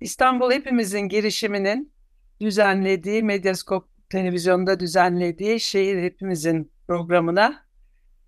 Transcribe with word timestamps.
İstanbul 0.00 0.52
Hepimizin 0.52 1.00
girişiminin 1.00 1.92
düzenlediği, 2.40 3.22
Medyaskop 3.22 3.88
televizyonda 4.10 4.80
düzenlediği 4.80 5.60
Şehir 5.60 6.02
Hepimizin 6.02 6.72
programına 6.88 7.64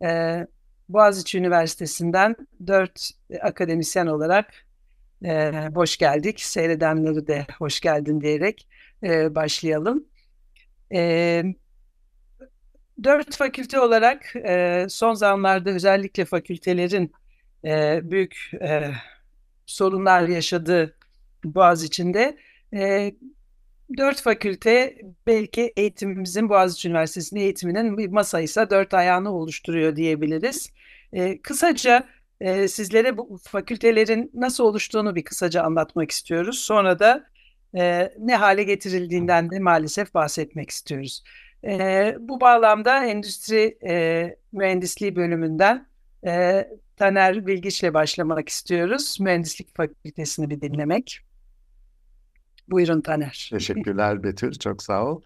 e, 0.02 0.46
Boğaziçi 0.88 1.38
Üniversitesi'nden 1.38 2.36
dört 2.66 3.10
akademisyen 3.40 4.06
olarak 4.06 4.66
e, 5.24 5.52
hoş 5.74 5.96
geldik. 5.96 6.40
Seyredenleri 6.40 7.26
de 7.26 7.46
hoş 7.58 7.80
geldin 7.80 8.20
diyerek 8.20 8.68
e, 9.02 9.34
başlayalım. 9.34 10.04
E, 10.92 11.42
dört 13.02 13.36
fakülte 13.36 13.80
olarak 13.80 14.36
e, 14.36 14.86
son 14.88 15.14
zamanlarda 15.14 15.70
özellikle 15.70 16.24
fakültelerin 16.24 17.12
e, 17.64 18.00
büyük 18.10 18.50
e, 18.60 18.90
sorunlar 19.66 20.28
yaşadığı 20.28 20.96
Boğaz 21.54 21.84
içinde. 21.84 22.36
E, 22.74 23.12
dört 23.96 24.20
fakülte 24.20 24.96
belki 25.26 25.72
eğitimimizin 25.76 26.48
Boğaziçi 26.48 26.88
Üniversitesi'nin 26.88 27.40
eğitiminin 27.40 27.98
bir 27.98 28.08
masaysa 28.08 28.70
dört 28.70 28.94
ayağını 28.94 29.32
oluşturuyor 29.32 29.96
diyebiliriz. 29.96 30.70
E, 31.12 31.38
kısaca 31.42 32.08
e, 32.40 32.68
sizlere 32.68 33.16
bu 33.16 33.38
fakültelerin 33.42 34.30
nasıl 34.34 34.64
oluştuğunu 34.64 35.14
bir 35.14 35.24
kısaca 35.24 35.62
anlatmak 35.62 36.10
istiyoruz. 36.10 36.58
Sonra 36.58 36.98
da 36.98 37.26
e, 37.76 38.12
ne 38.18 38.36
hale 38.36 38.62
getirildiğinden 38.62 39.50
de 39.50 39.58
maalesef 39.58 40.14
bahsetmek 40.14 40.70
istiyoruz. 40.70 41.22
E, 41.64 42.16
bu 42.20 42.40
bağlamda 42.40 43.04
endüstri 43.04 43.78
e, 43.86 44.36
mühendisliği 44.52 45.16
bölümünden 45.16 45.86
e, 46.26 46.66
Taner 46.96 47.46
Bilgiç'le 47.46 47.94
başlamak 47.94 48.48
istiyoruz. 48.48 49.16
Mühendislik 49.20 49.76
Fakültesini 49.76 50.50
bir 50.50 50.60
dinlemek. 50.60 51.20
Buyurun 52.68 53.00
Taner. 53.00 53.48
Teşekkürler 53.52 54.22
Betül, 54.22 54.52
çok 54.52 54.82
sağ 54.82 55.06
ol. 55.06 55.22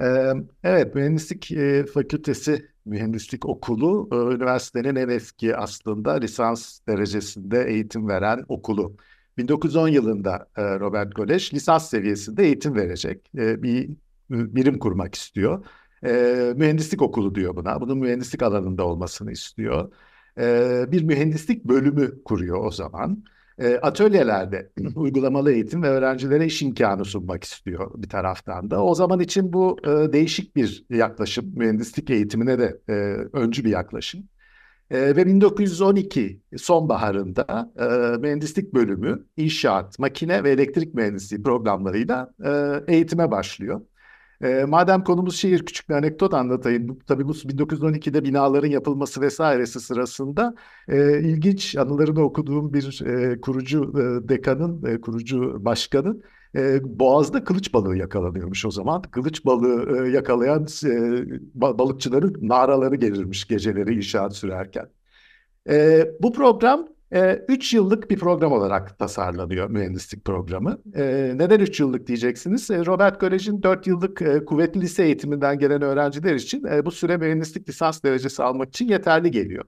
Ee, 0.00 0.32
evet, 0.64 0.94
Mühendislik 0.94 1.52
e, 1.52 1.86
Fakültesi, 1.86 2.68
Mühendislik 2.84 3.46
Okulu, 3.46 4.08
e, 4.12 4.34
üniversitenin 4.34 4.96
en 4.96 5.08
eski 5.08 5.56
aslında 5.56 6.12
lisans 6.12 6.80
derecesinde 6.88 7.64
eğitim 7.68 8.08
veren 8.08 8.44
okulu. 8.48 8.96
1910 9.36 9.88
yılında 9.88 10.48
e, 10.56 10.62
Robert 10.62 11.14
Golej 11.16 11.54
lisans 11.54 11.90
seviyesinde 11.90 12.44
eğitim 12.44 12.74
verecek. 12.74 13.30
Bir 13.34 13.90
birim 14.30 14.78
kurmak 14.78 15.14
istiyor. 15.14 15.66
Mühendislik 16.56 17.02
okulu 17.02 17.34
diyor 17.34 17.56
buna. 17.56 17.80
Bunun 17.80 17.98
mühendislik 17.98 18.42
alanında 18.42 18.84
olmasını 18.86 19.32
istiyor. 19.32 19.92
Bir 20.92 21.02
mühendislik 21.02 21.64
bölümü 21.64 22.22
kuruyor 22.24 22.64
o 22.64 22.70
zaman 22.70 23.24
e, 23.58 23.76
atölyelerde 23.76 24.70
uygulamalı 24.96 25.52
eğitim 25.52 25.82
ve 25.82 25.88
öğrencilere 25.88 26.46
iş 26.46 26.62
imkanı 26.62 27.04
sunmak 27.04 27.44
istiyor 27.44 27.90
bir 28.02 28.08
taraftan 28.08 28.70
da. 28.70 28.84
O 28.84 28.94
zaman 28.94 29.20
için 29.20 29.52
bu 29.52 29.76
e, 29.84 30.12
değişik 30.12 30.56
bir 30.56 30.84
yaklaşım, 30.90 31.52
mühendislik 31.56 32.10
eğitimine 32.10 32.58
de 32.58 32.80
e, 32.88 32.92
öncü 33.32 33.64
bir 33.64 33.70
yaklaşım. 33.70 34.28
E, 34.90 35.16
ve 35.16 35.26
1912 35.26 36.40
sonbaharında 36.56 37.72
e, 37.80 38.18
mühendislik 38.18 38.74
bölümü 38.74 39.26
inşaat, 39.36 39.98
makine 39.98 40.44
ve 40.44 40.50
elektrik 40.50 40.94
mühendisliği 40.94 41.42
programlarıyla 41.42 42.34
e, 42.44 42.80
eğitime 42.94 43.30
başlıyor. 43.30 43.80
E, 44.42 44.64
madem 44.64 45.04
konumuz 45.04 45.36
şehir 45.36 45.66
küçük 45.66 45.88
bir 45.88 45.94
anekdot 45.94 46.34
anlatayım. 46.34 46.98
Tabii 47.06 47.28
bu 47.28 47.32
1912'de 47.32 48.24
binaların 48.24 48.68
yapılması 48.68 49.20
vesairesi 49.20 49.80
sırasında 49.80 50.54
e, 50.88 51.20
ilginç 51.20 51.76
anılarını 51.76 52.20
okuduğum 52.22 52.72
bir 52.72 53.02
e, 53.06 53.40
kurucu 53.40 53.92
e, 53.98 54.28
dekanın, 54.28 54.86
e, 54.86 55.00
kurucu 55.00 55.64
başkanın 55.64 56.22
e, 56.56 56.80
Boğaz'da 56.98 57.44
kılıç 57.44 57.74
balığı 57.74 57.96
yakalanıyormuş 57.96 58.64
o 58.66 58.70
zaman. 58.70 59.02
Kılıç 59.02 59.44
balığı 59.46 60.06
e, 60.06 60.10
yakalayan 60.10 60.66
e, 60.84 61.24
balıkçıların 61.54 62.48
naraları 62.48 62.96
gelirmiş 62.96 63.46
geceleri 63.46 63.94
inşaat 63.96 64.36
sürerken. 64.36 64.88
E, 65.70 66.08
bu 66.22 66.32
program 66.32 66.88
3 67.10 67.74
e, 67.74 67.76
yıllık 67.76 68.10
bir 68.10 68.18
program 68.18 68.52
olarak 68.52 68.98
tasarlanıyor 68.98 69.70
mühendislik 69.70 70.24
programı. 70.24 70.78
E, 70.94 71.32
neden 71.34 71.60
3 71.60 71.80
yıllık 71.80 72.06
diyeceksiniz? 72.06 72.70
E, 72.70 72.86
Robert 72.86 73.20
Kolej'in 73.20 73.62
4 73.62 73.86
yıllık 73.86 74.22
e, 74.22 74.44
kuvvetli 74.44 74.80
lise 74.80 75.04
eğitiminden 75.04 75.58
gelen 75.58 75.82
öğrenciler 75.82 76.34
için 76.34 76.64
e, 76.64 76.84
bu 76.84 76.90
süre 76.90 77.16
mühendislik 77.16 77.68
lisans 77.68 78.02
derecesi 78.02 78.42
almak 78.42 78.68
için 78.68 78.88
yeterli 78.88 79.30
geliyor. 79.30 79.64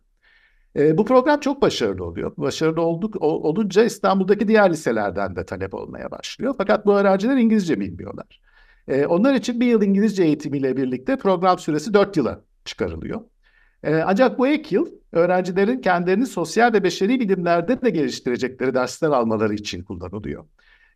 E, 0.76 0.98
bu 0.98 1.04
program 1.04 1.40
çok 1.40 1.62
başarılı 1.62 2.04
oluyor. 2.04 2.32
Başarılı 2.36 2.82
olduk, 2.82 3.22
ol, 3.22 3.44
olunca 3.44 3.84
İstanbul'daki 3.84 4.48
diğer 4.48 4.70
liselerden 4.70 5.36
de 5.36 5.46
talep 5.46 5.74
olmaya 5.74 6.10
başlıyor. 6.10 6.54
Fakat 6.58 6.86
bu 6.86 6.94
öğrenciler 6.94 7.36
İngilizce 7.36 7.80
bilmiyorlar. 7.80 8.40
E, 8.88 9.06
onlar 9.06 9.34
için 9.34 9.60
bir 9.60 9.66
yıl 9.66 9.82
İngilizce 9.82 10.22
eğitimiyle 10.22 10.76
birlikte 10.76 11.16
program 11.16 11.58
süresi 11.58 11.94
4 11.94 12.16
yıla 12.16 12.44
çıkarılıyor. 12.64 13.20
E, 13.82 13.94
ancak 13.94 14.38
bu 14.38 14.48
ek 14.48 14.74
yıl 14.74 14.99
öğrencilerin 15.12 15.80
kendilerini 15.80 16.26
sosyal 16.26 16.72
ve 16.72 16.84
beşeri 16.84 17.20
bilimlerde 17.20 17.82
de 17.82 17.90
geliştirecekleri 17.90 18.74
dersler 18.74 19.08
almaları 19.08 19.54
için 19.54 19.82
kullanılıyor. 19.82 20.44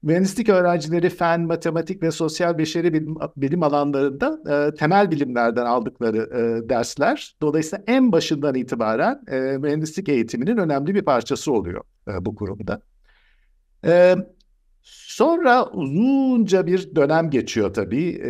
Mühendislik 0.02 0.48
öğrencileri 0.48 1.10
fen, 1.10 1.40
matematik 1.40 2.02
ve 2.02 2.10
sosyal 2.10 2.58
beşeri 2.58 2.92
bilim, 2.92 3.16
bilim 3.36 3.62
alanlarında 3.62 4.40
e, 4.52 4.74
temel 4.74 5.10
bilimlerden 5.10 5.66
aldıkları 5.66 6.18
e, 6.18 6.68
dersler 6.68 7.36
dolayısıyla 7.42 7.84
en 7.86 8.12
başından 8.12 8.54
itibaren 8.54 9.20
e, 9.30 9.58
mühendislik 9.58 10.08
eğitiminin 10.08 10.56
önemli 10.56 10.94
bir 10.94 11.02
parçası 11.02 11.52
oluyor 11.52 11.84
e, 12.08 12.24
bu 12.24 12.34
kurumda. 12.34 12.80
E, 13.84 14.16
Sonra 14.84 15.70
uzunca 15.70 16.66
bir 16.66 16.96
dönem 16.96 17.30
geçiyor 17.30 17.74
tabii. 17.74 18.08
E, 18.08 18.28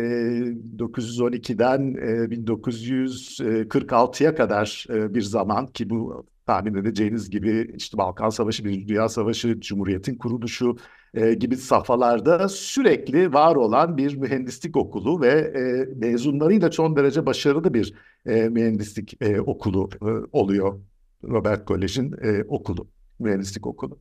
912'den 0.77 1.93
e, 1.93 2.35
1946'ya 2.35 4.35
kadar 4.35 4.85
e, 4.89 5.13
bir 5.13 5.21
zaman 5.21 5.67
ki 5.67 5.89
bu 5.89 6.25
tahmin 6.45 6.75
edeceğiniz 6.75 7.29
gibi 7.29 7.73
işte 7.77 7.97
Balkan 7.97 8.29
Savaşı, 8.29 8.65
bir 8.65 8.87
Dünya 8.87 9.09
Savaşı, 9.09 9.59
Cumhuriyet'in 9.59 10.15
kuruluşu 10.15 10.77
e, 11.13 11.33
gibi 11.33 11.57
safhalarda 11.57 12.49
sürekli 12.49 13.33
var 13.33 13.55
olan 13.55 13.97
bir 13.97 14.15
mühendislik 14.15 14.77
okulu 14.77 15.21
ve 15.21 15.29
e, 15.29 15.85
mezunlarıyla 15.95 16.71
son 16.71 16.95
derece 16.95 17.25
başarılı 17.25 17.73
bir 17.73 17.93
e, 18.25 18.49
mühendislik 18.49 19.21
e, 19.21 19.41
okulu 19.41 19.89
e, 20.01 20.05
oluyor. 20.31 20.79
Robert 21.23 21.65
Kolej'in 21.65 22.15
e, 22.21 22.43
okulu, 22.47 22.87
mühendislik 23.19 23.67
okulu. 23.67 23.99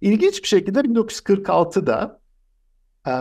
İlginç 0.00 0.42
bir 0.42 0.48
şekilde 0.48 0.80
1946'da 0.80 2.20
e, 3.06 3.12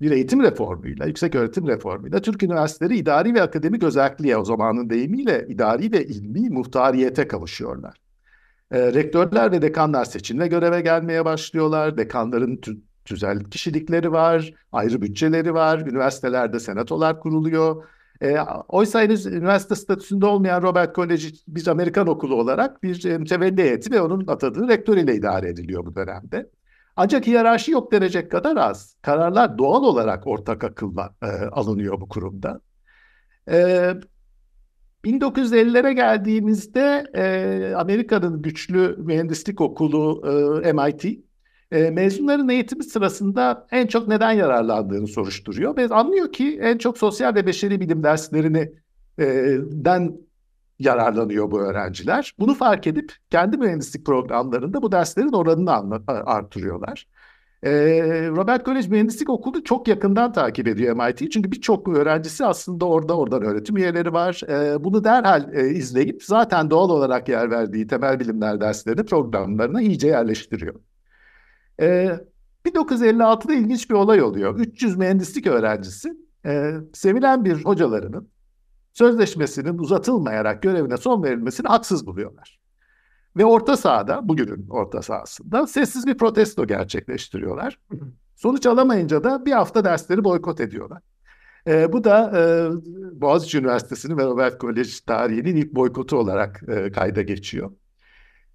bir 0.00 0.10
eğitim 0.10 0.42
reformuyla, 0.42 1.06
yüksek 1.06 1.34
öğretim 1.34 1.68
reformuyla 1.68 2.20
Türk 2.20 2.42
üniversiteleri 2.42 2.98
idari 2.98 3.34
ve 3.34 3.42
akademik 3.42 3.82
özelliğe 3.82 4.36
o 4.36 4.44
zamanın 4.44 4.90
deyimiyle 4.90 5.46
idari 5.48 5.92
ve 5.92 6.06
ilmi 6.06 6.50
muhtariyete 6.50 7.28
kavuşuyorlar. 7.28 7.96
Rektörler 8.72 9.52
ve 9.52 9.62
dekanlar 9.62 10.04
seçimle 10.04 10.46
göreve 10.46 10.80
gelmeye 10.80 11.24
başlıyorlar. 11.24 11.98
Dekanların 11.98 12.56
tü 12.56 12.78
tüzel 13.04 13.44
kişilikleri 13.44 14.12
var, 14.12 14.54
ayrı 14.72 15.02
bütçeleri 15.02 15.54
var, 15.54 15.78
üniversitelerde 15.80 16.60
senatolar 16.60 17.20
kuruluyor. 17.20 17.84
E, 18.22 18.36
oysa 18.68 19.00
henüz 19.00 19.26
üniversite 19.26 19.74
statüsünde 19.74 20.26
olmayan 20.26 20.62
Robert 20.62 20.94
College 20.94 21.26
bir 21.48 21.66
Amerikan 21.66 22.06
okulu 22.06 22.34
olarak 22.34 22.82
bir 22.82 23.04
e, 23.04 23.18
mütevelli 23.18 23.62
heyeti 23.62 23.90
ve 23.90 24.00
onun 24.00 24.26
atadığı 24.26 24.68
rektör 24.68 24.96
ile 24.96 25.14
idare 25.14 25.48
ediliyor 25.48 25.86
bu 25.86 25.94
dönemde. 25.94 26.50
Ancak 26.96 27.26
hiyerarşi 27.26 27.70
yok 27.70 27.92
denecek 27.92 28.30
kadar 28.30 28.56
az. 28.56 28.96
Kararlar 29.02 29.58
doğal 29.58 29.82
olarak 29.82 30.26
ortak 30.26 30.64
akılla 30.64 31.14
e, 31.22 31.26
alınıyor 31.26 32.00
bu 32.00 32.08
kurumda. 32.08 32.60
E, 33.50 33.94
1950'lere 35.04 35.92
geldiğimizde 35.92 37.04
e, 37.14 37.74
Amerika'nın 37.74 38.42
güçlü 38.42 38.96
mühendislik 38.98 39.60
okulu 39.60 40.22
e, 40.64 40.72
MIT 40.72 41.29
e, 41.72 41.90
mezunların 41.90 42.48
eğitimi 42.48 42.84
sırasında 42.84 43.66
en 43.70 43.86
çok 43.86 44.08
neden 44.08 44.32
yararlandığını 44.32 45.06
soruşturuyor 45.06 45.76
ve 45.76 45.86
anlıyor 45.88 46.32
ki 46.32 46.58
en 46.62 46.78
çok 46.78 46.98
sosyal 46.98 47.34
ve 47.34 47.46
beşeri 47.46 47.80
bilim 47.80 48.02
derslerini 48.02 48.72
e, 49.18 49.24
den 49.60 50.16
yararlanıyor 50.78 51.50
bu 51.50 51.60
öğrenciler. 51.60 52.34
Bunu 52.38 52.54
fark 52.54 52.86
edip 52.86 53.12
kendi 53.30 53.56
mühendislik 53.56 54.06
programlarında 54.06 54.82
bu 54.82 54.92
derslerin 54.92 55.32
oranını 55.32 55.72
artırıyorlar. 56.06 57.06
E, 57.62 57.70
Robert 58.28 58.64
College 58.64 58.88
Mühendislik 58.88 59.30
Okulu 59.30 59.64
çok 59.64 59.88
yakından 59.88 60.32
takip 60.32 60.68
ediyor 60.68 60.96
MIT. 60.96 61.32
Çünkü 61.32 61.52
birçok 61.52 61.88
öğrencisi 61.88 62.46
aslında 62.46 62.84
orada 62.84 63.16
oradan 63.16 63.42
öğretim 63.42 63.76
üyeleri 63.76 64.12
var. 64.12 64.42
E, 64.48 64.84
bunu 64.84 65.04
derhal 65.04 65.54
e, 65.54 65.68
izleyip 65.68 66.24
zaten 66.24 66.70
doğal 66.70 66.90
olarak 66.90 67.28
yer 67.28 67.50
verdiği 67.50 67.86
temel 67.86 68.20
bilimler 68.20 68.60
derslerini 68.60 69.04
programlarına 69.04 69.82
iyice 69.82 70.08
yerleştiriyor. 70.08 70.74
E, 71.80 72.18
1956'da 72.66 73.54
ilginç 73.54 73.90
bir 73.90 73.94
olay 73.94 74.22
oluyor. 74.22 74.58
300 74.58 74.96
mühendislik 74.96 75.46
öğrencisi 75.46 76.12
e, 76.46 76.74
sevilen 76.92 77.44
bir 77.44 77.64
hocalarının 77.64 78.28
sözleşmesinin 78.92 79.78
uzatılmayarak 79.78 80.62
görevine 80.62 80.96
son 80.96 81.22
verilmesini 81.22 81.66
haksız 81.66 82.06
buluyorlar. 82.06 82.60
Ve 83.36 83.44
orta 83.44 83.76
sahada, 83.76 84.28
bugünün 84.28 84.68
orta 84.68 85.02
sahasında 85.02 85.66
sessiz 85.66 86.06
bir 86.06 86.18
protesto 86.18 86.66
gerçekleştiriyorlar. 86.66 87.78
Sonuç 88.36 88.66
alamayınca 88.66 89.24
da 89.24 89.46
bir 89.46 89.52
hafta 89.52 89.84
dersleri 89.84 90.24
boykot 90.24 90.60
ediyorlar. 90.60 91.02
E, 91.66 91.92
bu 91.92 92.04
da 92.04 92.32
e, 92.38 92.70
Boğaziçi 93.20 93.58
Üniversitesi'nin 93.58 94.18
ve 94.18 94.24
Robert 94.24 94.60
College 94.60 94.90
tarihinin 95.06 95.56
ilk 95.56 95.74
boykotu 95.74 96.16
olarak 96.16 96.62
e, 96.68 96.92
kayda 96.92 97.22
geçiyor. 97.22 97.70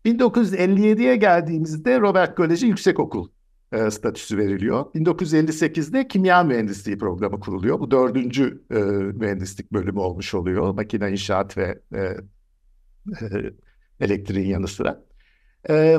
1957'ye 0.05 1.15
geldiğimizde 1.15 1.99
Robert 1.99 2.37
College 2.37 2.67
Yüksekokul 2.67 3.27
e, 3.71 3.91
statüsü 3.91 4.37
veriliyor. 4.37 4.85
1958'de 4.95 6.07
kimya 6.07 6.43
mühendisliği 6.43 6.97
programı 6.97 7.39
kuruluyor. 7.39 7.79
Bu 7.79 7.91
dördüncü 7.91 8.63
e, 8.71 8.75
mühendislik 9.19 9.71
bölümü 9.71 9.99
olmuş 9.99 10.33
oluyor. 10.33 10.73
Makine 10.73 11.11
inşaat 11.11 11.57
ve 11.57 11.81
e, 11.95 11.99
e, 11.99 13.53
elektriğin 13.99 14.49
yanı 14.49 14.67
sıra. 14.67 15.03
E, 15.69 15.97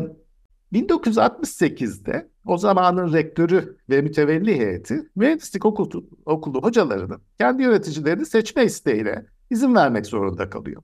1968'de 0.72 2.28
o 2.46 2.58
zamanın 2.58 3.12
rektörü 3.12 3.76
ve 3.90 4.02
mütevelli 4.02 4.58
heyeti 4.58 5.10
mühendislik 5.16 5.66
okulu, 5.66 6.06
okulu 6.26 6.62
hocalarının 6.62 7.22
kendi 7.38 7.62
yöneticilerini 7.62 8.26
seçme 8.26 8.64
isteğiyle 8.64 9.26
izin 9.50 9.74
vermek 9.74 10.06
zorunda 10.06 10.50
kalıyor. 10.50 10.82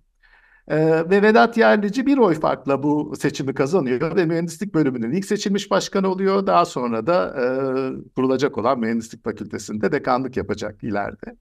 Ee, 0.69 1.11
ve 1.11 1.23
Vedat 1.23 1.57
Yerlici 1.57 2.07
bir 2.07 2.19
oy 2.19 2.35
farkla 2.35 2.83
bu 2.83 3.15
seçimi 3.19 3.55
kazanıyor 3.55 4.17
ve 4.17 4.27
mühendislik 4.27 4.75
bölümünün 4.75 5.13
ilk 5.13 5.25
seçilmiş 5.25 5.71
başkanı 5.71 6.09
oluyor. 6.09 6.47
Daha 6.47 6.65
sonra 6.65 7.07
da 7.07 7.35
e, 7.37 7.45
kurulacak 8.17 8.59
olan 8.59 8.81
mühendislik 8.81 9.25
fakültesinde 9.25 9.93
dekanlık 9.93 10.37
yapacak 10.37 10.85
ileride. 10.85 11.37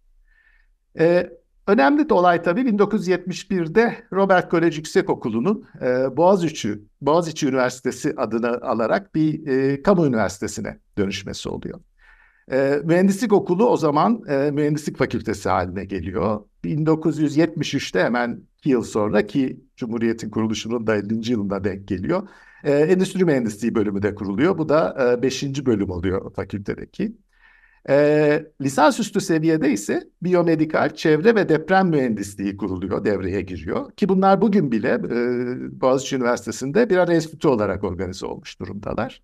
E, 1.00 1.30
önemli 1.68 2.10
de 2.10 2.14
olay 2.14 2.42
tabii 2.42 2.62
1971'de 2.62 3.98
Robert 4.14 4.52
College 4.52 4.76
Yüksekokulu'nun 4.76 5.66
e, 5.82 6.18
Boğaziçi, 6.18 6.80
Boğaziçi 7.02 7.48
Üniversitesi 7.48 8.14
adını 8.18 8.62
alarak 8.62 9.16
bir 9.16 9.48
e, 9.48 9.82
kamu 9.82 10.06
üniversitesine 10.06 10.80
dönüşmesi 10.98 11.50
oluyor. 11.50 11.80
E, 12.52 12.82
mühendislik 12.84 13.34
okulu 13.34 13.70
o 13.70 13.78
zaman 13.78 14.22
e, 14.28 14.52
mühendislik 14.52 14.98
fakültesi 14.98 15.50
haline 15.50 15.86
geliyor. 15.86 16.42
1973'te 16.64 18.04
hemen 18.04 18.51
iki 18.62 18.70
yıl 18.70 18.84
sonra 18.84 19.28
ki 19.28 19.62
Cumhuriyet'in 19.76 20.30
kuruluşunun 20.30 20.88
da 20.88 20.96
50. 20.96 21.32
yılında 21.32 21.64
denk 21.64 21.88
geliyor. 21.88 22.28
E, 22.64 22.72
Endüstri 22.72 23.26
Mühendisliği 23.26 23.76
bölümü 23.76 24.02
de 24.02 24.16
kuruluyor. 24.16 24.58
Bu 24.58 24.70
da 24.70 25.20
5. 25.22 25.44
E, 25.44 25.66
bölüm 25.66 25.90
oluyor 25.90 26.34
fakültedeki. 26.34 27.16
E, 27.90 28.46
lisansüstü 28.62 29.22
seviyede 29.22 29.72
ise 29.72 30.10
biyomedikal, 30.24 30.96
çevre 30.96 31.36
ve 31.36 31.50
deprem 31.50 31.90
mühendisliği 31.90 32.58
kuruluyor, 32.58 33.06
devreye 33.06 33.42
giriyor. 33.42 33.92
Ki 33.92 34.10
bunlar 34.10 34.42
bugün 34.42 34.72
bile 34.72 34.90
e, 34.90 35.82
Boğaziçi 35.82 36.16
Üniversitesi'nde 36.16 36.90
birer 36.90 37.08
enstitü 37.08 37.48
olarak 37.48 37.84
organize 37.84 38.26
olmuş 38.26 38.60
durumdalar. 38.60 39.22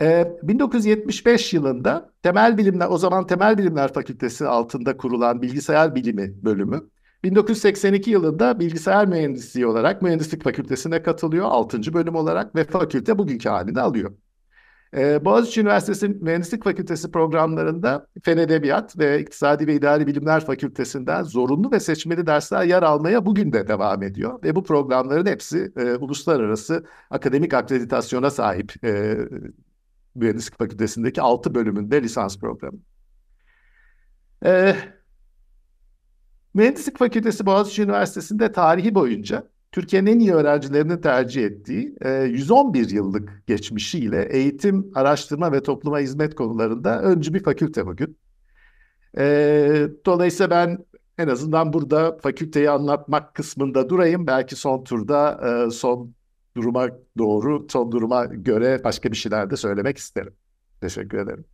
1975 0.00 1.54
ee, 1.54 1.56
yılında 1.56 2.12
Temel 2.22 2.58
Bilimler, 2.58 2.88
o 2.90 2.98
zaman 2.98 3.26
Temel 3.26 3.58
Bilimler 3.58 3.92
Fakültesi 3.92 4.46
altında 4.46 4.96
kurulan 4.96 5.42
Bilgisayar 5.42 5.94
Bilimi 5.94 6.44
bölümü, 6.44 6.82
1982 7.24 8.10
yılında 8.10 8.60
bilgisayar 8.60 9.08
mühendisliği 9.08 9.66
olarak 9.66 10.02
Mühendislik 10.02 10.44
Fakültesine 10.44 11.02
katılıyor, 11.02 11.46
6. 11.46 11.92
bölüm 11.94 12.14
olarak 12.14 12.54
ve 12.54 12.64
fakülte 12.64 13.18
bugünkü 13.18 13.48
halini 13.48 13.80
alıyor. 13.80 14.12
Ee, 14.96 15.24
Boğaziçi 15.24 15.60
Üniversitesi 15.60 16.08
Mühendislik 16.08 16.64
Fakültesi 16.64 17.10
programlarında 17.10 18.06
Fen 18.22 18.38
Edebiyat 18.38 18.98
ve 18.98 19.20
İktisadi 19.20 19.66
ve 19.66 19.74
İdari 19.74 20.06
Bilimler 20.06 20.44
Fakültesinden 20.44 21.22
zorunlu 21.22 21.72
ve 21.72 21.80
seçmeli 21.80 22.26
dersler 22.26 22.64
yer 22.64 22.82
almaya 22.82 23.26
bugün 23.26 23.52
de 23.52 23.68
devam 23.68 24.02
ediyor. 24.02 24.42
Ve 24.42 24.56
bu 24.56 24.64
programların 24.64 25.26
hepsi 25.26 25.72
e, 25.76 25.94
uluslararası 25.94 26.84
akademik 27.10 27.54
akreditasyona 27.54 28.30
sahip 28.30 28.84
e, 28.84 29.16
Mühendislik 30.14 30.58
Fakültesindeki 30.58 31.22
6 31.22 31.54
bölümünde 31.54 32.02
lisans 32.02 32.38
programı. 32.38 32.78
Ee, 34.44 34.76
Mühendislik 36.54 36.98
Fakültesi 36.98 37.46
Boğaziçi 37.46 37.82
Üniversitesi'nde 37.82 38.52
tarihi 38.52 38.94
boyunca 38.94 39.48
Türkiye'nin 39.72 40.06
en 40.06 40.18
iyi 40.18 40.32
öğrencilerini 40.32 41.00
tercih 41.00 41.44
ettiği 41.44 41.94
e, 42.04 42.10
111 42.22 42.90
yıllık 42.90 43.42
geçmişiyle 43.46 44.28
eğitim, 44.30 44.90
araştırma 44.94 45.52
ve 45.52 45.62
topluma 45.62 45.98
hizmet 45.98 46.34
konularında 46.34 47.02
öncü 47.02 47.34
bir 47.34 47.42
fakülte 47.42 47.86
bugün. 47.86 48.18
E, 49.18 49.88
dolayısıyla 50.06 50.50
ben 50.50 50.78
en 51.18 51.28
azından 51.28 51.72
burada 51.72 52.18
fakülteyi 52.22 52.70
anlatmak 52.70 53.34
kısmında 53.34 53.88
durayım. 53.88 54.26
Belki 54.26 54.56
son 54.56 54.84
turda 54.84 55.40
e, 55.66 55.70
son 55.70 56.14
duruma 56.56 56.88
doğru, 57.18 57.66
son 57.70 57.92
duruma 57.92 58.24
göre 58.24 58.80
başka 58.84 59.10
bir 59.10 59.16
şeyler 59.16 59.50
de 59.50 59.56
söylemek 59.56 59.98
isterim. 59.98 60.34
Teşekkür 60.80 61.18
ederim. 61.18 61.44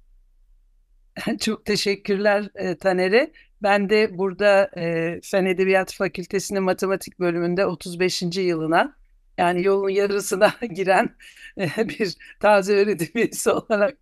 Çok 1.40 1.64
teşekkürler 1.64 2.50
e, 2.54 2.76
Taner'e. 2.78 3.32
Ben 3.62 3.90
de 3.90 4.18
burada 4.18 4.70
e, 4.76 5.20
Fen 5.22 5.44
Edebiyat 5.44 5.94
Fakültesi'nin 5.94 6.62
matematik 6.62 7.20
bölümünde 7.20 7.66
35. 7.66 8.22
yılına 8.22 8.96
yani 9.38 9.64
yolun 9.64 9.88
yarısına 9.88 10.52
giren 10.74 11.10
e, 11.58 11.88
bir 11.88 12.16
taze 12.40 12.74
öğretim 12.74 13.10
üyesi 13.14 13.50
olarak 13.50 13.98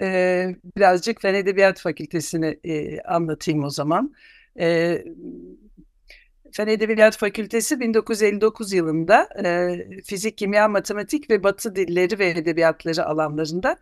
e, 0.00 0.48
birazcık 0.76 1.20
Fen 1.22 1.34
Edebiyat 1.34 1.80
Fakültesini 1.80 2.58
e, 2.64 3.00
anlatayım 3.00 3.64
o 3.64 3.70
zaman. 3.70 4.14
E, 4.60 4.98
Fen 6.52 6.66
Edebiyat 6.66 7.16
Fakültesi 7.16 7.80
1959 7.80 8.72
yılında 8.72 9.28
e, 9.44 9.78
fizik, 10.04 10.38
kimya, 10.38 10.68
matematik 10.68 11.30
ve 11.30 11.42
batı 11.42 11.76
dilleri 11.76 12.18
ve 12.18 12.28
edebiyatları 12.28 13.06
alanlarında 13.06 13.76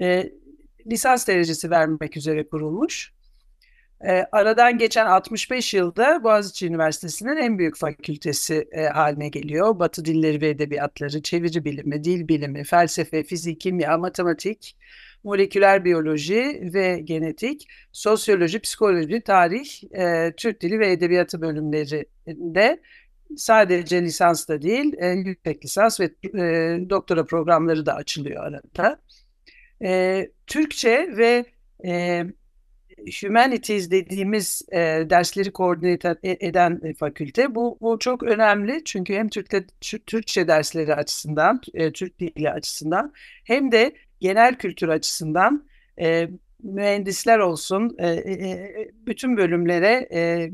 e, 0.00 0.32
lisans 0.86 1.28
derecesi 1.28 1.70
vermek 1.70 2.16
üzere 2.16 2.48
kurulmuş. 2.48 3.15
E, 4.04 4.26
aradan 4.32 4.78
geçen 4.78 5.06
65 5.06 5.74
yılda 5.74 6.24
Boğaziçi 6.24 6.66
Üniversitesi'nin 6.66 7.36
en 7.36 7.58
büyük 7.58 7.76
fakültesi 7.76 8.68
e, 8.72 8.86
haline 8.86 9.28
geliyor. 9.28 9.78
Batı 9.78 10.04
dilleri 10.04 10.40
ve 10.40 10.48
edebiyatları, 10.48 11.22
çeviri 11.22 11.64
bilimi, 11.64 12.04
dil 12.04 12.28
bilimi, 12.28 12.64
felsefe, 12.64 13.22
fizik, 13.22 13.60
kimya, 13.60 13.98
matematik, 13.98 14.76
moleküler 15.24 15.84
biyoloji 15.84 16.70
ve 16.74 17.00
genetik, 17.04 17.68
sosyoloji, 17.92 18.60
psikoloji, 18.60 19.20
tarih, 19.20 19.82
e, 19.94 20.32
Türk 20.36 20.60
dili 20.60 20.78
ve 20.78 20.92
edebiyatı 20.92 21.40
bölümlerinde 21.40 22.80
sadece 23.36 24.02
lisans 24.02 24.48
da 24.48 24.62
değil, 24.62 24.94
e, 24.98 25.08
yüksek 25.08 25.64
lisans 25.64 26.00
ve 26.00 26.04
e, 26.24 26.78
doktora 26.90 27.24
programları 27.24 27.86
da 27.86 27.94
açılıyor 27.94 28.44
arada. 28.44 29.00
E, 29.82 30.28
Türkçe 30.46 31.16
ve 31.16 31.44
e, 31.84 32.22
Humanities 33.22 33.90
dediğimiz 33.90 34.62
e, 34.72 34.78
dersleri 35.10 35.52
koordine 35.52 35.98
eden 36.22 36.80
e, 36.84 36.94
fakülte. 36.94 37.54
Bu, 37.54 37.78
bu 37.80 37.98
çok 37.98 38.22
önemli 38.22 38.82
çünkü 38.84 39.14
hem 39.14 39.28
Türkçe, 39.28 39.64
Türkçe 40.06 40.48
dersleri 40.48 40.94
açısından, 40.94 41.60
e, 41.74 41.92
Türk 41.92 42.18
dili 42.18 42.50
açısından 42.50 43.12
hem 43.44 43.72
de 43.72 43.92
genel 44.20 44.54
kültür 44.54 44.88
açısından 44.88 45.64
e, 46.00 46.28
mühendisler 46.62 47.38
olsun, 47.38 47.96
e, 47.98 48.08
e, 48.08 48.32
e, 48.32 48.90
bütün 49.06 49.36
bölümlere 49.36 50.08
e, 50.12 50.50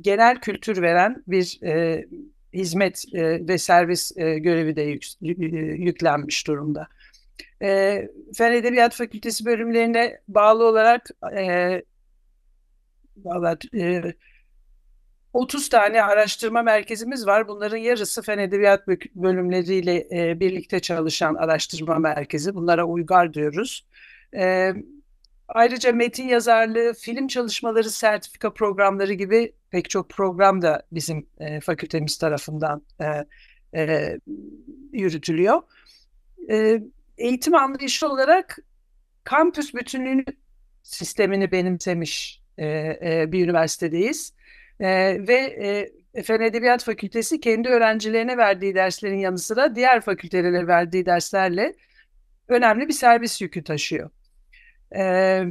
genel 0.00 0.40
kültür 0.40 0.82
veren 0.82 1.22
bir 1.26 1.58
e, 1.62 2.06
hizmet 2.54 3.04
e, 3.14 3.48
ve 3.48 3.58
servis 3.58 4.16
e, 4.16 4.38
görevi 4.38 4.76
de 4.76 4.82
yük, 4.82 5.04
yüklenmiş 5.78 6.46
durumda. 6.46 6.88
E, 7.62 8.08
Fen 8.34 8.52
Edebiyat 8.52 8.94
Fakültesi 8.94 9.44
bölümlerine 9.44 10.20
bağlı 10.28 10.64
olarak 10.64 11.10
e, 11.36 11.82
vallahi, 13.24 13.56
e, 13.74 14.14
30 15.32 15.68
tane 15.68 16.02
araştırma 16.02 16.62
merkezimiz 16.62 17.26
var. 17.26 17.48
Bunların 17.48 17.76
yarısı 17.76 18.22
fen 18.22 18.38
edebiyat 18.38 18.88
bölümleriyle 19.14 20.08
e, 20.12 20.40
birlikte 20.40 20.80
çalışan 20.80 21.34
araştırma 21.34 21.98
merkezi. 21.98 22.54
Bunlara 22.54 22.84
uygar 22.84 23.34
diyoruz. 23.34 23.86
E, 24.36 24.74
ayrıca 25.48 25.92
metin 25.92 26.28
yazarlığı, 26.28 26.94
film 26.94 27.28
çalışmaları, 27.28 27.90
sertifika 27.90 28.52
programları 28.52 29.12
gibi 29.12 29.52
pek 29.70 29.90
çok 29.90 30.08
program 30.08 30.62
da 30.62 30.82
bizim 30.92 31.26
e, 31.40 31.60
fakültemiz 31.60 32.18
tarafından 32.18 32.82
e, 33.00 33.26
e, 33.74 34.18
yürütülüyor. 34.92 35.62
E, 36.50 36.82
eğitim 37.20 37.54
anlayışı 37.54 38.08
olarak 38.08 38.58
kampüs 39.24 39.74
bütünlüğünü 39.74 40.24
sistemini 40.82 41.52
benimsemiş 41.52 42.42
e, 42.58 42.66
e, 43.02 43.32
bir 43.32 43.44
üniversitedeyiz. 43.44 44.34
E, 44.80 44.88
ve 45.28 45.34
e, 46.14 46.22
Fen 46.22 46.40
Edebiyat 46.40 46.84
Fakültesi 46.84 47.40
kendi 47.40 47.68
öğrencilerine 47.68 48.36
verdiği 48.36 48.74
derslerin 48.74 49.18
yanı 49.18 49.38
sıra 49.38 49.74
diğer 49.74 50.00
fakültelere 50.00 50.66
verdiği 50.66 51.06
derslerle 51.06 51.74
önemli 52.48 52.88
bir 52.88 52.92
servis 52.92 53.40
yükü 53.42 53.64
taşıyor. 53.64 54.10
E, 54.96 55.44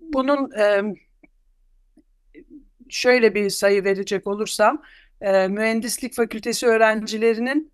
bunun 0.00 0.50
e, 0.58 0.82
şöyle 2.88 3.34
bir 3.34 3.50
sayı 3.50 3.84
verecek 3.84 4.26
olursam 4.26 4.82
e, 5.20 5.48
mühendislik 5.48 6.14
fakültesi 6.14 6.66
öğrencilerinin 6.66 7.72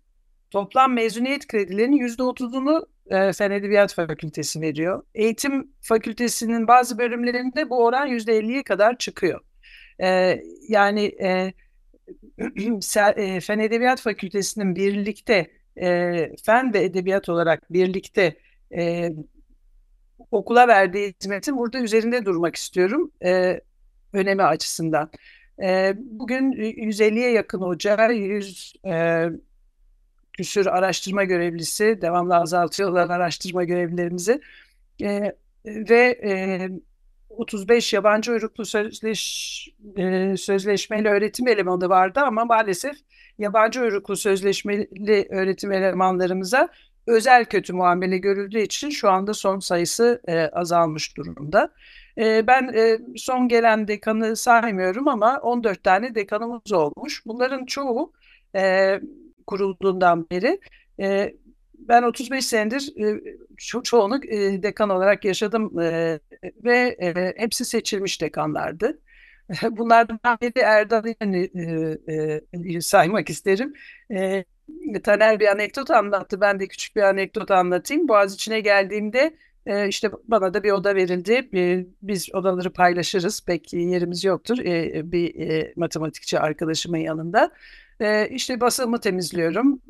toplam 0.51 0.93
mezuniyet 0.93 1.47
kredilerinin 1.47 1.97
yüzde 1.97 2.23
otuzunu 2.23 2.87
e, 3.09 3.33
Fen 3.33 3.51
Edebiyat 3.51 3.93
Fakültesi 3.93 4.61
veriyor. 4.61 5.03
Eğitim 5.15 5.71
Fakültesinin 5.81 6.67
bazı 6.67 6.97
bölümlerinde 6.97 7.69
bu 7.69 7.85
oran 7.85 8.05
yüzde 8.05 8.37
elliye 8.37 8.63
kadar 8.63 8.97
çıkıyor. 8.97 9.39
E, 10.01 10.39
yani 10.69 11.05
e, 11.21 11.53
e, 13.17 13.39
Fen 13.39 13.59
Edebiyat 13.59 14.01
Fakültesinin 14.01 14.75
birlikte 14.75 15.51
e, 15.81 16.31
fen 16.45 16.73
ve 16.73 16.83
edebiyat 16.83 17.29
olarak 17.29 17.73
birlikte 17.73 18.35
e, 18.75 19.11
okula 20.31 20.67
verdiği 20.67 21.13
hizmetin 21.21 21.57
burada 21.57 21.79
üzerinde 21.79 22.25
durmak 22.25 22.55
istiyorum 22.55 23.11
e, 23.25 23.61
önemi 24.13 24.43
açısından. 24.43 25.11
E, 25.63 25.93
bugün 25.97 26.51
150'ye 26.51 27.31
yakın 27.31 27.61
hoca, 27.61 28.09
100 28.09 28.73
e, 28.85 29.25
küsür 30.39 30.65
araştırma 30.65 31.23
görevlisi, 31.23 31.99
devamlı 32.01 32.35
azaltıyorlar 32.35 33.09
araştırma 33.09 33.63
görevlilerimizi 33.63 34.41
e, 35.01 35.33
ve 35.65 36.19
e, 36.23 36.69
35 37.29 37.93
yabancı 37.93 38.31
uyruklu 38.31 38.65
sözleş, 38.65 39.69
e, 39.97 40.37
sözleşmeli 40.37 41.09
öğretim 41.09 41.47
elemanı 41.47 41.89
vardı 41.89 42.19
ama 42.19 42.45
maalesef 42.45 42.95
yabancı 43.37 43.81
uyruklu 43.81 44.15
sözleşmeli 44.15 45.27
öğretim 45.29 45.71
elemanlarımıza 45.71 46.69
özel 47.07 47.45
kötü 47.45 47.73
muamele 47.73 48.17
görüldüğü 48.17 48.59
için 48.59 48.89
şu 48.89 49.09
anda 49.09 49.33
son 49.33 49.59
sayısı 49.59 50.21
e, 50.27 50.39
azalmış 50.39 51.17
durumda. 51.17 51.69
E, 52.17 52.47
ben 52.47 52.71
e, 52.75 52.99
son 53.17 53.47
gelen 53.47 53.87
dekanı 53.87 54.35
saymıyorum 54.35 55.07
ama 55.07 55.39
14 55.39 55.83
tane 55.83 56.15
dekanımız 56.15 56.71
olmuş. 56.71 57.25
Bunların 57.25 57.65
çoğu 57.65 58.13
e, 58.55 58.99
kurulduğundan 59.49 60.29
beri 60.29 60.59
e, 60.99 61.33
ben 61.73 62.03
35 62.03 62.45
senedir 62.45 62.93
e, 62.97 63.21
ço 63.57 63.83
çoğunu 63.83 64.25
e, 64.25 64.63
dekan 64.63 64.89
olarak 64.89 65.25
yaşadım 65.25 65.79
e, 65.79 66.19
ve 66.63 66.97
e, 67.01 67.33
hepsi 67.37 67.65
seçilmiş 67.65 68.21
dekanlardı. 68.21 68.99
Bunlardan 69.71 70.19
biri 70.41 70.59
Erdal 70.59 71.05
İnan'ı 71.05 71.49
e, 72.07 72.75
e, 72.75 72.81
saymak 72.81 73.29
isterim. 73.29 73.73
E, 74.11 74.43
Taner 75.03 75.39
bir 75.39 75.47
anekdot 75.47 75.91
anlattı. 75.91 76.41
Ben 76.41 76.59
de 76.59 76.67
küçük 76.67 76.95
bir 76.95 77.01
anekdot 77.01 77.51
anlatayım. 77.51 78.07
Boğaziçi'ne 78.07 78.59
geldiğimde 78.59 79.37
e, 79.65 79.87
işte 79.87 80.11
bana 80.27 80.53
da 80.53 80.63
bir 80.63 80.71
oda 80.71 80.95
verildi. 80.95 81.49
E, 81.53 81.85
biz 82.01 82.35
odaları 82.35 82.73
paylaşırız. 82.73 83.45
Pek 83.45 83.73
yerimiz 83.73 84.23
yoktur. 84.23 84.57
E, 84.59 85.01
bir 85.11 85.35
e, 85.35 85.73
matematikçi 85.75 86.39
arkadaşımın 86.39 86.97
yanında. 86.97 87.51
E, 88.01 88.27
işte 88.29 88.61
basımı 88.61 88.99
temizliyorum. 88.99 89.81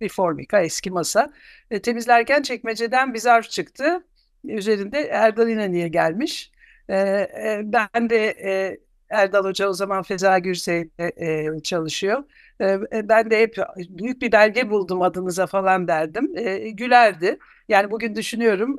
Bir 0.00 0.08
formika, 0.08 0.60
eski 0.62 0.90
masa. 0.90 1.32
E, 1.70 1.82
temizlerken 1.82 2.42
çekmeceden 2.42 3.14
bir 3.14 3.18
zarf 3.18 3.50
çıktı. 3.50 4.04
Üzerinde 4.44 5.00
Erdal 5.00 5.48
İnanı'ya 5.48 5.86
gelmiş. 5.88 6.52
E, 6.88 6.96
e, 6.96 7.60
ben 7.64 8.10
de 8.10 8.26
e, 8.44 8.78
Erdal 9.10 9.44
Hoca 9.44 9.68
o 9.68 9.72
zaman 9.72 10.02
Feza 10.02 10.38
Gürsey'de 10.38 11.12
e, 11.56 11.60
çalışıyor. 11.62 12.24
E, 12.60 13.08
ben 13.08 13.30
de 13.30 13.40
hep 13.40 13.56
büyük 13.88 14.22
bir 14.22 14.32
belge 14.32 14.70
buldum 14.70 15.02
adınıza 15.02 15.46
falan 15.46 15.88
derdim. 15.88 16.34
Gülerdi. 16.76 17.38
Yani 17.68 17.90
bugün 17.90 18.14
düşünüyorum. 18.14 18.76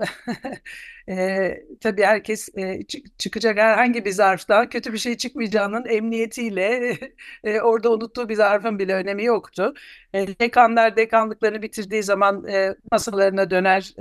e, 1.10 1.64
tabii 1.82 2.04
herkes 2.04 2.50
çıkacak 3.18 3.58
herhangi 3.58 4.06
bir 4.06 4.12
zarftan 4.12 4.70
kötü 4.70 4.94
bir 4.94 4.98
şey 4.98 5.18
çıkmayacağının 5.18 5.86
emniyetiyle 5.86 6.98
orada 7.64 7.92
unuttuğu 7.92 8.30
bir 8.30 8.36
zarfın 8.36 8.80
bile 8.80 8.94
önemi 8.94 9.24
yoktu. 9.24 9.74
Dekanlar 10.16 10.98
dekanlıklarını 10.98 11.62
bitirdiği 11.62 12.04
zaman 12.04 12.46
masalarına 12.92 13.50
döner, 13.50 13.94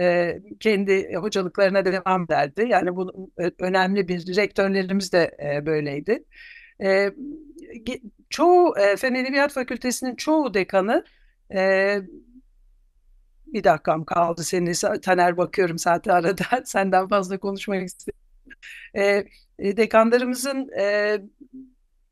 kendi 0.60 1.14
hocalıklarına 1.14 1.84
devam 1.84 2.24
ederdi. 2.24 2.66
Yani 2.68 2.96
bu 2.96 3.30
önemli 3.58 4.08
bir 4.08 4.36
rektörlerimiz 4.36 5.12
de 5.12 5.36
böyleydi. 5.66 6.24
Çoğu 8.30 8.78
e, 8.78 8.96
Fen 8.96 9.14
Edebiyat 9.14 9.52
Fakültesinin 9.52 10.16
çoğu 10.16 10.54
dekanı 10.54 11.04
e, 11.54 12.00
bir 13.46 13.64
dakikam 13.64 14.04
kaldı 14.04 14.44
seni 14.44 14.72
Taner 15.00 15.36
bakıyorum 15.36 15.78
zaten 15.78 16.12
arada 16.12 16.44
senden 16.64 17.08
fazla 17.08 17.38
konuşmak 17.38 17.82
istiyorum. 17.86 18.20
E, 18.96 19.76
dekanlarımızın 19.76 20.68
e, 20.78 21.18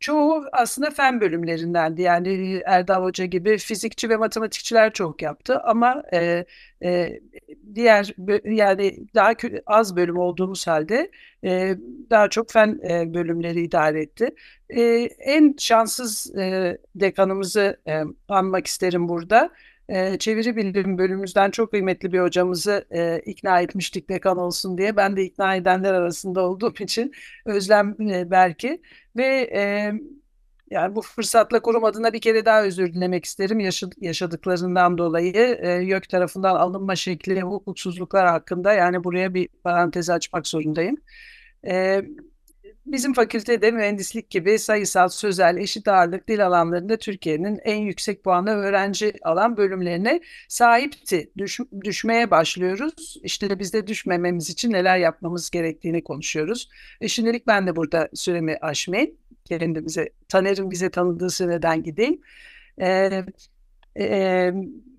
çoğu 0.00 0.44
aslında 0.52 0.90
fen 0.90 1.20
bölümlerindendi. 1.20 2.02
Yani 2.02 2.60
Erdal 2.66 3.02
Hoca 3.02 3.24
gibi 3.24 3.58
fizikçi 3.58 4.08
ve 4.08 4.16
matematikçiler 4.16 4.92
çok 4.92 5.22
yaptı 5.22 5.60
ama 5.60 6.02
e, 6.12 6.44
e, 6.82 7.20
diğer 7.74 8.14
yani 8.44 8.98
daha 9.14 9.32
az 9.66 9.96
bölüm 9.96 10.18
olduğumuz 10.18 10.66
halde 10.66 11.10
e, 11.44 11.76
daha 12.10 12.28
çok 12.28 12.50
fen 12.50 12.80
e, 12.90 13.14
bölümleri 13.14 13.62
idare 13.62 14.02
etti. 14.02 14.30
E, 14.68 14.82
en 15.18 15.54
şanssız 15.58 16.36
e, 16.36 16.78
dekanımızı 16.94 17.80
e, 17.88 18.02
anmak 18.28 18.66
isterim 18.66 19.08
burada 19.08 19.50
e, 19.88 20.18
çeviri 20.18 20.56
bildirim 20.56 20.98
bölümümüzden 20.98 21.50
çok 21.50 21.70
kıymetli 21.70 22.12
bir 22.12 22.20
hocamızı 22.20 22.84
e, 22.90 23.20
ikna 23.26 23.60
etmiştik 23.60 24.08
dekan 24.08 24.38
olsun 24.38 24.78
diye. 24.78 24.96
Ben 24.96 25.16
de 25.16 25.24
ikna 25.24 25.56
edenler 25.56 25.94
arasında 25.94 26.40
olduğum 26.40 26.74
için 26.80 27.12
Özlem 27.44 27.96
e, 28.00 28.30
Berki 28.30 28.82
ve 29.16 29.50
e, 29.54 29.92
yani 30.70 30.96
bu 30.96 31.02
fırsatla 31.02 31.62
kurum 31.62 31.84
adına 31.84 32.12
bir 32.12 32.20
kere 32.20 32.44
daha 32.44 32.62
özür 32.62 32.94
dilemek 32.94 33.24
isterim 33.24 33.60
yaşadıklarından 34.00 34.98
dolayı 34.98 35.58
e, 35.62 35.68
YÖK 35.68 36.08
tarafından 36.08 36.54
alınma 36.56 36.96
şekli 36.96 37.42
hukuksuzluklar 37.42 38.26
hakkında 38.26 38.72
yani 38.72 39.04
buraya 39.04 39.34
bir 39.34 39.48
parantez 39.48 40.10
açmak 40.10 40.46
zorundayım. 40.46 40.96
E, 41.66 42.02
Bizim 42.86 43.12
fakültede 43.14 43.70
mühendislik 43.70 44.30
gibi 44.30 44.58
sayısal, 44.58 45.08
sözel, 45.08 45.56
eşit 45.56 45.88
ağırlık 45.88 46.28
dil 46.28 46.46
alanlarında 46.46 46.96
Türkiye'nin 46.96 47.58
en 47.64 47.76
yüksek 47.76 48.24
puanlı 48.24 48.50
öğrenci 48.50 49.12
alan 49.22 49.56
bölümlerine 49.56 50.20
sahipti. 50.48 51.30
Düş, 51.38 51.60
düşmeye 51.84 52.30
başlıyoruz. 52.30 53.16
İşte 53.22 53.58
biz 53.58 53.72
de 53.72 53.86
düşmememiz 53.86 54.50
için 54.50 54.72
neler 54.72 54.98
yapmamız 54.98 55.50
gerektiğini 55.50 56.04
konuşuyoruz. 56.04 56.68
E 57.00 57.08
şimdilik 57.08 57.46
ben 57.46 57.66
de 57.66 57.76
burada 57.76 58.08
süremi 58.14 58.56
aşmayayım. 58.60 59.14
Kendimize, 59.44 60.08
Taner'in 60.28 60.70
bize 60.70 60.90
tanıdığı 60.90 61.30
süreden 61.30 61.82
gideyim. 61.82 62.20
Ee, 62.80 63.24
e, 63.98 64.52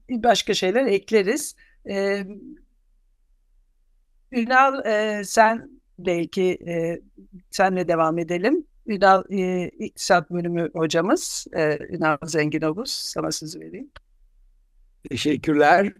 başka 0.09 0.53
şeyler 0.53 0.85
ekleriz. 0.85 1.55
Ee, 1.89 2.23
Ünal 4.31 4.85
e, 4.85 5.23
sen 5.23 5.76
belki 5.99 6.57
e, 6.67 7.01
senle 7.49 7.87
devam 7.87 8.17
edelim. 8.17 8.65
Ünal 8.87 9.23
e, 9.29 9.69
İktisat 9.69 10.31
Bölümü 10.31 10.69
hocamız 10.73 11.47
e, 11.53 11.77
Ünal 11.89 12.17
Zenginovuz. 12.25 12.91
Sana 12.91 13.31
sözü 13.31 13.59
vereyim. 13.59 13.91
Teşekkürler. 15.09 15.93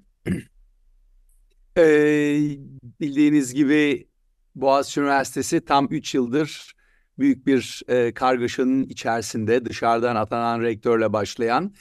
Ee, 1.78 2.58
bildiğiniz 3.00 3.54
gibi 3.54 4.08
Boğaziçi 4.56 5.00
Üniversitesi 5.00 5.66
tam 5.66 5.88
3 5.92 6.16
yıldır 6.16 6.78
büyük 7.20 7.48
bir 7.48 7.84
e, 7.88 8.14
kargaşanın 8.14 8.84
içerisinde 8.84 9.66
dışarıdan 9.66 10.16
atanan 10.16 10.62
rektörle 10.62 11.14
başlayan 11.14 11.74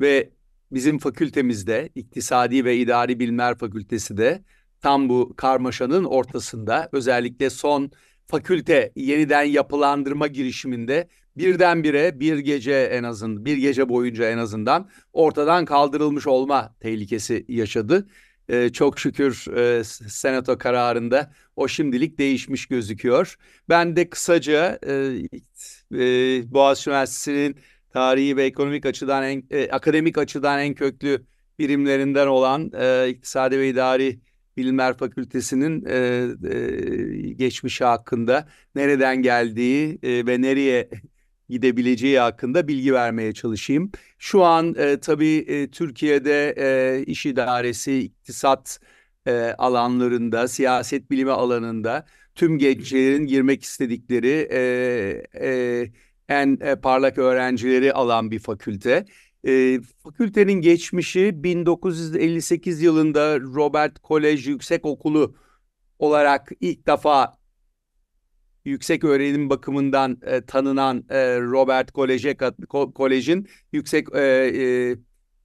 ve 0.00 0.30
bizim 0.72 0.98
fakültemizde 0.98 1.88
İktisadi 1.94 2.64
ve 2.64 2.76
İdari 2.76 3.20
Bilimler 3.20 3.58
Fakültesi 3.58 4.16
de 4.16 4.44
tam 4.86 5.08
bu 5.08 5.34
karmaşanın 5.36 6.04
ortasında 6.04 6.88
özellikle 6.92 7.50
son 7.50 7.90
fakülte 8.26 8.92
yeniden 8.96 9.42
yapılandırma 9.42 10.26
girişiminde 10.26 11.08
birdenbire 11.36 12.20
bir 12.20 12.38
gece 12.38 12.72
en 12.72 13.02
azından 13.02 13.44
bir 13.44 13.56
gece 13.56 13.88
boyunca 13.88 14.30
en 14.30 14.38
azından 14.38 14.88
ortadan 15.12 15.64
kaldırılmış 15.64 16.26
olma 16.26 16.74
tehlikesi 16.80 17.44
yaşadı. 17.48 18.08
Ee, 18.48 18.68
çok 18.72 18.98
şükür 18.98 19.56
e, 19.56 19.84
senato 19.84 20.58
kararında 20.58 21.32
o 21.56 21.68
şimdilik 21.68 22.18
değişmiş 22.18 22.66
gözüküyor. 22.66 23.36
Ben 23.68 23.96
de 23.96 24.10
kısaca 24.10 24.78
e, 24.86 24.92
e, 25.94 26.54
Boğaziçi 26.54 26.90
Üniversitesi'nin 26.90 27.56
tarihi 27.90 28.36
ve 28.36 28.44
ekonomik 28.44 28.86
açıdan 28.86 29.24
en, 29.24 29.42
e, 29.50 29.70
akademik 29.70 30.18
açıdan 30.18 30.60
en 30.60 30.74
köklü 30.74 31.26
birimlerinden 31.58 32.26
olan 32.26 32.72
e, 32.78 33.08
İktisadi 33.08 33.58
ve 33.58 33.68
İdari 33.68 34.20
Bilimler 34.56 34.96
Fakültesi'nin 34.96 35.84
e, 35.86 35.96
e, 37.28 37.32
geçmişi 37.32 37.84
hakkında 37.84 38.48
nereden 38.74 39.22
geldiği 39.22 39.98
e, 40.02 40.26
ve 40.26 40.42
nereye 40.42 40.90
gidebileceği 41.48 42.18
hakkında 42.18 42.68
bilgi 42.68 42.94
vermeye 42.94 43.32
çalışayım. 43.34 43.90
Şu 44.18 44.44
an 44.44 44.74
e, 44.78 45.00
tabii 45.00 45.44
e, 45.48 45.70
Türkiye'de 45.70 46.54
e, 46.58 47.02
iş 47.06 47.26
idaresi, 47.26 47.98
iktisat 47.98 48.80
e, 49.26 49.54
alanlarında, 49.58 50.48
siyaset 50.48 51.10
bilimi 51.10 51.30
alanında 51.30 52.06
tüm 52.34 52.58
gençlerin 52.58 53.26
girmek 53.26 53.62
istedikleri 53.62 54.48
e, 54.50 54.58
e, 55.34 55.90
en 56.28 56.58
e, 56.60 56.76
parlak 56.76 57.18
öğrencileri 57.18 57.92
alan 57.92 58.30
bir 58.30 58.38
fakülte. 58.38 59.04
E, 59.46 59.80
fakültenin 60.02 60.52
geçmişi 60.60 61.44
1958 61.44 62.82
yılında 62.82 63.40
Robert 63.40 63.98
Kolej 63.98 64.46
Yüksek 64.46 64.86
Okulu 64.86 65.34
olarak 65.98 66.52
ilk 66.60 66.86
defa 66.86 67.32
yüksek 68.64 69.04
öğrenim 69.04 69.50
bakımından 69.50 70.18
e, 70.22 70.40
tanınan 70.40 71.04
e, 71.10 71.40
Robert 71.40 71.92
Kolej'e 71.92 72.36
Kolej'in 72.94 73.48
yüksek 73.72 74.08
e, 74.14 74.20
e, 74.20 74.96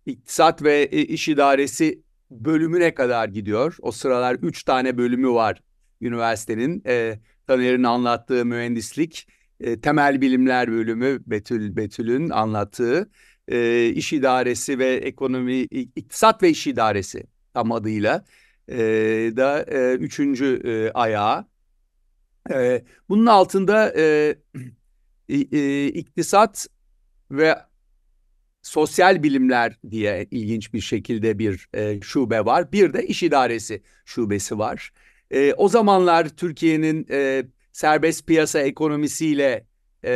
iktisat 0.06 0.64
ve 0.64 0.82
e, 0.82 1.02
iş 1.02 1.30
idaresi 1.30 2.02
bölümüne 2.32 2.94
kadar 2.94 3.30
gidiyor. 3.30 3.78
O 3.82 3.92
sıralar 3.92 4.36
üç 4.42 4.64
tane 4.64 4.98
bölümü 4.98 5.30
var 5.30 5.62
üniversitenin. 6.02 6.84
E, 6.86 7.20
Taner'in 7.48 7.84
anlattığı 7.84 8.46
mühendislik, 8.46 9.28
e, 9.60 9.82
temel 9.82 10.22
bilimler 10.22 10.72
bölümü 10.72 11.20
Betül 11.28 11.76
Betül'ün 11.76 12.30
anlattığı 12.30 13.10
e, 13.52 13.90
iş 13.90 14.14
idaresi 14.14 14.80
ve 14.80 14.96
ekonomi, 14.96 15.62
iktisat 15.96 16.44
ve 16.44 16.50
iş 16.50 16.68
idaresi 16.68 17.24
tam 17.54 17.72
adıyla 17.72 18.26
e, 18.70 18.78
da 19.36 19.64
e, 19.64 19.96
üçüncü 19.96 20.62
e, 20.66 20.92
ayağı. 20.92 21.46
E, 22.52 22.84
bunun 23.10 23.26
altında 23.26 23.94
e, 23.98 24.36
e, 25.30 25.88
iktisat 25.88 26.68
ve 27.32 27.56
sosyal 28.62 29.24
bilimler 29.24 29.80
diye 29.92 30.28
ilginç 30.32 30.74
bir 30.74 30.82
şekilde 30.82 31.40
bir 31.40 31.68
e, 31.74 32.02
şube 32.02 32.46
var. 32.46 32.72
Bir 32.72 32.94
de 32.94 33.08
iş 33.08 33.24
idaresi 33.24 33.82
şubesi 34.06 34.60
var. 34.60 34.94
E, 35.32 35.54
o 35.54 35.70
zamanlar 35.70 36.30
Türkiye'nin 36.30 37.08
e, 37.12 37.46
serbest 37.74 38.28
piyasa 38.28 38.60
ekonomisiyle 38.60 39.66
e, 40.04 40.12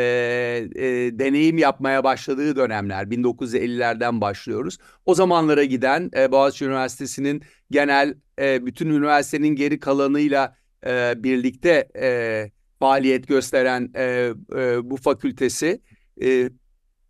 e, 0.75 0.85
deneyim 1.19 1.57
yapmaya 1.57 2.03
başladığı 2.03 2.55
dönemler 2.55 3.03
1950'lerden 3.03 4.21
başlıyoruz. 4.21 4.77
O 5.05 5.15
zamanlara 5.15 5.63
giden 5.63 6.11
e, 6.17 6.31
Boğaziçi 6.31 6.65
Üniversitesi'nin 6.65 7.41
genel 7.71 8.15
e, 8.39 8.65
bütün 8.65 8.89
üniversitenin 8.89 9.55
geri 9.55 9.79
kalanıyla 9.79 10.55
e, 10.85 11.23
birlikte 11.23 11.87
e, 11.99 12.51
faaliyet 12.79 13.27
gösteren 13.27 13.91
e, 13.95 14.33
e, 14.55 14.89
bu 14.89 14.97
fakültesi 14.97 15.81
e, 16.21 16.49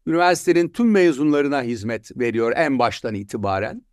üniversitenin 0.07 0.69
tüm 0.69 0.91
mezunlarına 0.91 1.63
hizmet 1.63 2.19
veriyor 2.19 2.53
en 2.55 2.79
baştan 2.79 3.15
itibaren. 3.15 3.85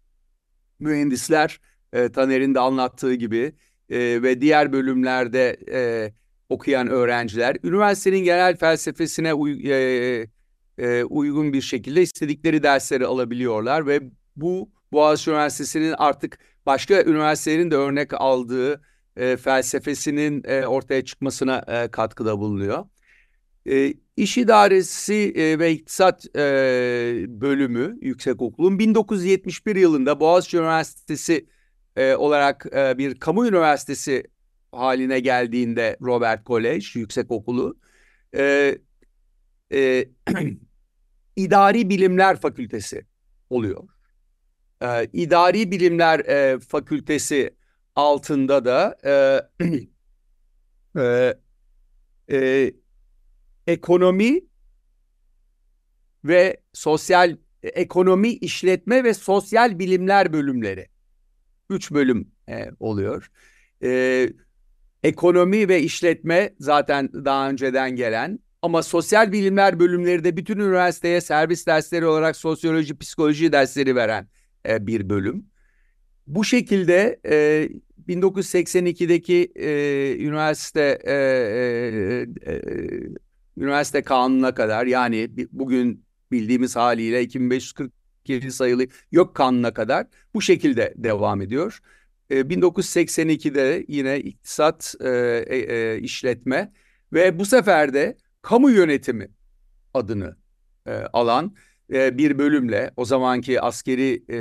Mühendisler 0.79 1.61
e, 1.93 2.13
Taner'in 2.13 2.55
de 2.55 2.61
anlattığı 2.61 3.15
gibi 3.15 3.53
e, 3.91 4.23
ve 4.23 4.41
diğer 4.41 4.73
bölümlerde 4.73 5.57
e, 5.73 6.13
okuyan 6.53 6.89
öğrenciler 6.89 7.57
üniversitenin 7.65 8.25
genel 8.25 8.57
felsefesine 8.57 9.35
uy, 9.35 9.73
e, 9.73 10.27
e, 10.79 11.05
uygun 11.05 11.53
bir 11.53 11.61
şekilde 11.61 12.03
istedikleri 12.03 12.63
dersleri 12.63 13.07
alabiliyorlar 13.07 13.87
ve 13.87 14.01
bu 14.37 14.71
Boğaziçi 14.93 15.31
Üniversitesi'nin 15.31 15.95
artık 15.99 16.39
başka 16.67 17.03
üniversitelerin 17.03 17.71
de 17.71 17.77
örnek 17.77 18.21
aldığı 18.21 18.83
e, 19.17 19.37
felsefesinin 19.37 20.43
e, 20.45 20.67
ortaya 20.67 21.05
çıkmasına 21.05 21.65
e, 21.69 21.89
katkıda 21.89 22.39
bulunuyor. 22.39 22.85
E, 23.67 23.95
İş 24.17 24.39
İdaresi 24.39 25.33
e, 25.37 25.59
ve 25.59 25.73
İktisat 25.73 26.37
e, 26.37 26.41
Bölümü 27.29 27.99
Yüksekokulu'nun 28.01 28.79
1971 28.79 29.77
yılında 29.77 30.21
Boğaziçi 30.21 30.57
Üniversitesi 30.57 31.47
e, 31.97 32.15
olarak 32.15 32.67
e, 32.73 32.99
bir 32.99 33.15
kamu 33.15 33.47
üniversitesi 33.47 34.25
haline 34.73 35.21
geldiğinde 35.21 35.97
Robert 36.03 36.45
Kolej 36.45 36.97
Yüksekokulu 36.97 37.77
e, 38.37 38.79
e, 39.73 40.09
İdari 41.37 41.91
Bilimler 41.91 42.41
Fakültesi 42.41 43.07
oluyor. 43.51 43.89
E, 44.83 45.09
İdari 45.13 45.71
Bilimler 45.71 46.19
e, 46.21 46.59
Fakültesi 46.61 47.57
altında 47.97 48.65
da 48.65 48.97
e, 49.05 49.41
e, 51.01 51.35
e, 52.33 52.73
ekonomi 53.67 54.41
ve 56.25 56.61
sosyal 56.73 57.37
ekonomi, 57.63 58.29
işletme 58.29 59.05
ve 59.05 59.15
sosyal 59.15 59.79
bilimler 59.79 60.33
bölümleri. 60.33 60.89
Üç 61.71 61.93
bölüm 61.93 62.33
e, 62.49 62.71
oluyor. 62.81 63.31
E, 63.83 64.29
ekonomi 65.03 65.69
ve 65.69 65.83
işletme 65.83 66.55
zaten 66.59 67.11
daha 67.13 67.51
önceden 67.51 67.97
gelen 67.97 68.39
ama 68.63 68.83
sosyal 68.83 69.33
bilimler 69.33 69.81
bölümleri 69.81 70.25
de 70.25 70.37
bütün 70.37 70.59
üniversiteye 70.59 71.21
servis 71.21 71.67
dersleri 71.67 72.07
olarak 72.07 72.37
sosyoloji, 72.37 72.99
psikoloji 72.99 73.53
dersleri 73.53 73.97
veren 73.97 74.29
e, 74.69 74.87
bir 74.87 75.09
bölüm. 75.09 75.47
Bu 76.27 76.45
şekilde 76.45 77.21
e, 77.27 77.69
1982'deki 78.09 79.53
e, 79.55 80.17
üniversite 80.19 80.99
e, 81.05 81.13
e, 81.15 82.53
e, 82.53 82.61
üniversite 83.57 84.03
kanununa 84.03 84.55
kadar 84.55 84.87
yani 84.87 85.31
bugün 85.53 86.05
bildiğimiz 86.33 86.77
haliyle 86.77 87.23
2547 87.23 88.53
sayılı 88.53 88.87
yok 89.13 89.35
kanuna 89.37 89.75
kadar 89.75 90.07
bu 90.35 90.43
şekilde 90.43 90.95
devam 90.97 91.41
ediyor. 91.41 91.81
E, 92.33 92.41
1982'de 92.41 93.85
yine 93.89 94.21
iktisat 94.21 94.95
e, 95.01 95.09
e, 95.47 95.57
e, 95.57 95.99
işletme 96.01 96.73
ve 97.13 97.39
bu 97.39 97.47
sefer 97.47 97.95
de 97.95 98.17
kamu 98.43 98.71
yönetimi 98.71 99.29
adını 99.95 100.37
e, 100.87 100.93
alan 100.93 101.55
e, 101.93 102.19
bir 102.19 102.39
bölümle 102.39 102.91
o 102.97 103.05
zamanki 103.05 103.61
askeri 103.61 104.25
e, 104.31 104.39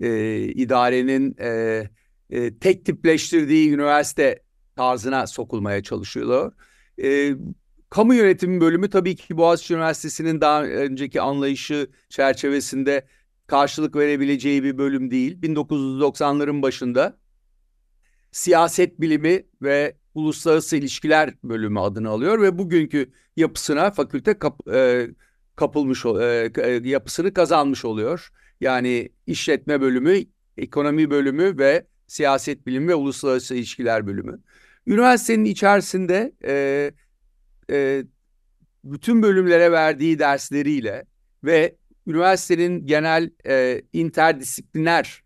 e, 0.00 0.38
idarenin 0.38 1.36
e, 1.40 1.82
e, 2.30 2.58
tek 2.58 2.84
tipleştirdiği 2.84 3.72
üniversite 3.72 4.42
tarzına 4.76 5.26
sokulmaya 5.26 5.82
çalışıyorlar. 5.82 6.52
E, 7.02 7.34
kamu 7.90 8.14
yönetimi 8.14 8.60
bölümü 8.60 8.90
tabii 8.90 9.16
ki 9.16 9.36
Boğaziçi 9.36 9.74
Üniversitesi'nin 9.74 10.40
daha 10.40 10.64
önceki 10.64 11.20
anlayışı 11.20 11.86
çerçevesinde 12.08 13.06
karşılık 13.46 13.96
verebileceği 13.96 14.64
bir 14.64 14.78
bölüm 14.78 15.10
değil. 15.10 15.42
1990'ların 15.42 16.62
başında 16.62 17.18
siyaset 18.32 19.00
bilimi 19.00 19.42
ve 19.62 19.96
uluslararası 20.14 20.76
ilişkiler 20.76 21.34
bölümü 21.44 21.80
adını 21.80 22.08
alıyor 22.08 22.42
ve 22.42 22.58
bugünkü 22.58 23.12
yapısına 23.36 23.90
fakülte 23.90 24.38
kap, 24.38 24.68
e, 24.68 25.08
kapılmış 25.56 26.06
e, 26.06 26.50
e, 26.58 26.70
yapısını 26.84 27.34
kazanmış 27.34 27.84
oluyor. 27.84 28.28
Yani 28.60 29.08
işletme 29.26 29.80
bölümü, 29.80 30.18
ekonomi 30.56 31.10
bölümü 31.10 31.58
ve 31.58 31.86
siyaset 32.06 32.66
bilimi 32.66 32.88
ve 32.88 32.94
uluslararası 32.94 33.54
ilişkiler 33.54 34.06
bölümü. 34.06 34.40
Üniversitenin 34.86 35.44
içerisinde 35.44 36.32
e, 36.44 36.90
e, 37.70 38.04
bütün 38.84 39.22
bölümlere 39.22 39.72
verdiği 39.72 40.18
dersleriyle 40.18 41.04
ve 41.44 41.76
üniversitenin 42.06 42.86
genel 42.86 43.30
e, 43.46 43.82
interdisipliner 43.92 45.22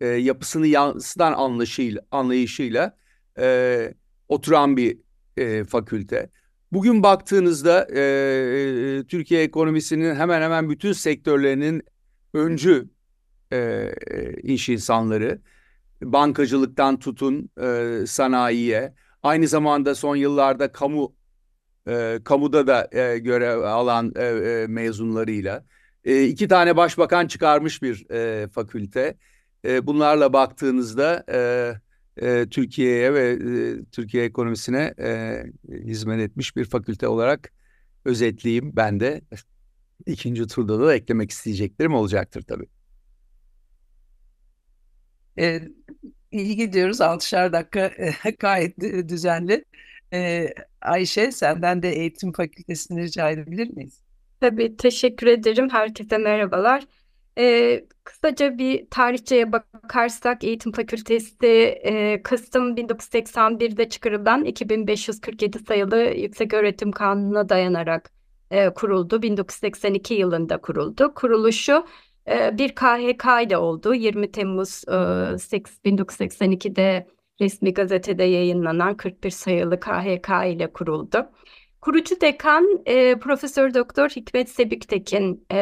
e, 0.00 0.06
yapısını 0.06 0.66
yansıtan 0.66 1.32
anlayışıyla, 1.32 2.02
anlayışıyla 2.10 2.96
e, 3.38 3.94
oturan 4.28 4.76
bir 4.76 4.98
e, 5.36 5.64
fakülte. 5.64 6.30
Bugün 6.72 7.02
baktığınızda 7.02 7.86
e, 7.90 8.00
e, 8.00 9.04
Türkiye 9.04 9.42
ekonomisinin 9.42 10.14
hemen 10.14 10.42
hemen 10.42 10.70
bütün 10.70 10.92
sektörlerinin 10.92 11.82
öncü 12.34 12.88
e, 13.52 13.92
iş 14.42 14.68
insanları, 14.68 15.40
bankacılıktan 16.02 16.98
tutun 16.98 17.50
e, 17.62 18.00
sanayiye, 18.06 18.94
aynı 19.22 19.48
zamanda 19.48 19.94
son 19.94 20.16
yıllarda 20.16 20.72
kamu 20.72 21.14
e, 21.88 22.18
kamuda 22.24 22.66
da 22.66 22.88
e, 22.92 23.18
görev 23.18 23.58
alan 23.58 24.12
e, 24.16 24.24
e, 24.24 24.66
mezunlarıyla 24.66 25.64
e, 26.06 26.24
iki 26.24 26.48
tane 26.48 26.76
başbakan 26.76 27.28
çıkarmış 27.28 27.82
bir 27.82 28.10
e, 28.10 28.48
fakülte. 28.48 29.16
E, 29.66 29.86
bunlarla 29.86 30.32
baktığınızda 30.32 31.24
e, 31.32 31.38
e, 32.26 32.46
Türkiye'ye 32.50 33.14
ve 33.14 33.30
e, 33.30 33.84
Türkiye 33.92 34.24
ekonomisine 34.24 34.94
e, 35.00 35.42
hizmet 35.70 36.20
etmiş 36.20 36.56
bir 36.56 36.64
fakülte 36.64 37.08
olarak 37.08 37.52
özetleyeyim 38.04 38.76
ben 38.76 39.00
de. 39.00 39.22
ikinci 40.06 40.46
turda 40.46 40.80
da 40.80 40.94
eklemek 40.94 41.30
isteyeceklerim 41.30 41.94
olacaktır 41.94 42.42
tabii. 42.42 42.66
E, 45.38 45.62
iyi 46.32 46.56
gidiyoruz. 46.56 47.00
Altışar 47.00 47.52
dakika 47.52 47.86
e, 47.86 48.30
gayet 48.38 48.78
düzenli. 49.08 49.64
E, 50.12 50.48
Ayşe 50.80 51.32
senden 51.32 51.82
de 51.82 51.90
eğitim 51.90 52.32
fakültesini 52.32 53.02
rica 53.02 53.30
edebilir 53.30 53.70
miyiz? 53.70 54.05
Tabii 54.40 54.76
teşekkür 54.76 55.26
ederim. 55.26 55.68
Herkese 55.70 56.18
merhabalar. 56.18 56.84
Ee, 57.38 57.84
kısaca 58.04 58.58
bir 58.58 58.90
tarihçeye 58.90 59.52
bakarsak 59.52 60.44
Eğitim 60.44 60.72
Fakültesi 60.72 61.46
e, 61.46 62.22
Kasım 62.22 62.76
1981'de 62.76 63.88
çıkarılan 63.88 64.44
2547 64.44 65.58
sayılı 65.58 65.96
Yüksek 65.96 66.54
Öğretim 66.54 66.92
Kanunu'na 66.92 67.48
dayanarak 67.48 68.10
e, 68.50 68.70
kuruldu. 68.70 69.22
1982 69.22 70.14
yılında 70.14 70.58
kuruldu. 70.58 71.14
Kuruluşu 71.14 71.86
e, 72.28 72.58
bir 72.58 72.74
KHK 72.74 73.24
ile 73.46 73.56
oldu. 73.56 73.94
20 73.94 74.32
Temmuz 74.32 74.84
e, 74.88 74.92
1982'de 75.84 77.06
resmi 77.40 77.74
gazetede 77.74 78.24
yayınlanan 78.24 78.96
41 78.96 79.30
sayılı 79.30 79.80
KHK 79.80 80.28
ile 80.46 80.72
kuruldu. 80.72 81.30
Kurucu 81.86 82.20
dekan 82.20 82.82
e, 82.86 83.18
Profesör 83.18 83.74
Doktor 83.74 84.08
Hikmet 84.08 84.50
Sebüktekin 84.50 85.46
e, 85.52 85.56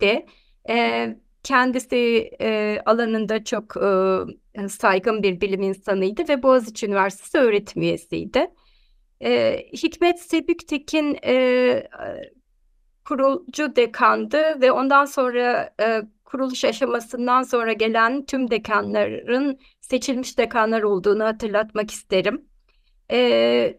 de 0.00 0.26
e, 0.70 1.16
kendisi 1.42 2.30
e, 2.40 2.78
alanında 2.86 3.44
çok 3.44 3.76
e, 3.76 4.68
saygın 4.68 5.22
bir 5.22 5.40
bilim 5.40 5.62
insanıydı 5.62 6.28
ve 6.28 6.42
Boğaziçi 6.42 6.86
Üniversitesi 6.86 7.38
öğretim 7.38 7.82
üyesiydi. 7.82 8.50
E, 9.20 9.62
Hikmet 9.72 10.20
Sebüktekin 10.20 11.18
e, 11.24 11.88
kurucu 13.04 13.76
dekandı 13.76 14.60
ve 14.60 14.72
ondan 14.72 15.04
sonra 15.04 15.74
e, 15.80 16.02
kuruluş 16.24 16.64
aşamasından 16.64 17.42
sonra 17.42 17.72
gelen 17.72 18.24
tüm 18.24 18.50
dekanların 18.50 19.58
seçilmiş 19.80 20.38
dekanlar 20.38 20.82
olduğunu 20.82 21.24
hatırlatmak 21.24 21.90
isterim. 21.90 22.44
E, 23.10 23.78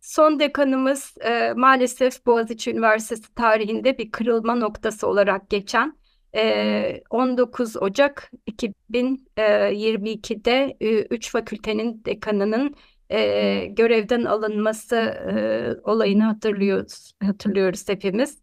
son 0.00 0.40
dekanımız 0.40 1.14
e, 1.20 1.52
maalesef 1.56 2.26
Boğaziçi 2.26 2.70
Üniversitesi 2.70 3.34
tarihinde 3.34 3.98
bir 3.98 4.10
kırılma 4.10 4.54
noktası 4.54 5.06
olarak 5.06 5.50
geçen 5.50 5.98
e, 6.34 7.02
19 7.10 7.76
Ocak 7.76 8.30
2022'de 8.50 10.76
e, 10.80 11.02
3 11.02 11.30
fakültenin 11.30 12.04
dekanının 12.04 12.74
e, 13.10 13.66
görevden 13.66 14.24
alınması 14.24 14.96
e, 14.96 15.74
olayını 15.84 16.24
hatırlıyoruz, 16.24 17.12
hatırlıyoruz 17.22 17.88
hepimiz. 17.88 18.38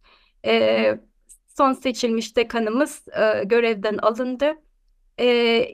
E, 0.46 1.00
son 1.58 1.74
seçilmiş 1.74 2.36
dekanımız 2.36 3.08
e, 3.08 3.44
görevden 3.44 3.98
alındı. 3.98 4.54
E, 5.18 5.26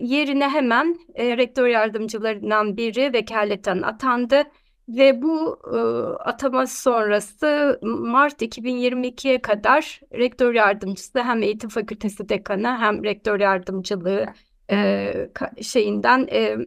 yerine 0.02 0.50
hemen 0.50 0.98
e, 1.16 1.38
rektör 1.38 1.68
yardımcılarından 1.68 2.78
biri 2.78 3.14
vekaleten 3.14 3.82
atandı 3.82 4.44
ve 4.88 5.22
bu 5.22 5.60
e, 5.74 5.78
atama 6.24 6.68
sonrası 6.68 7.80
Mart 7.84 8.42
2022'ye 8.42 9.42
kadar 9.42 10.02
rektör 10.14 10.54
yardımcısı 10.54 11.20
hem 11.24 11.44
eğitim 11.44 11.70
fakültesi 11.70 12.30
dekanı 12.30 12.78
hem 12.78 13.04
rektör 13.04 13.40
yardımcılığı 13.40 14.26
e, 14.72 15.14
şeyinden 15.62 16.28
e, 16.32 16.58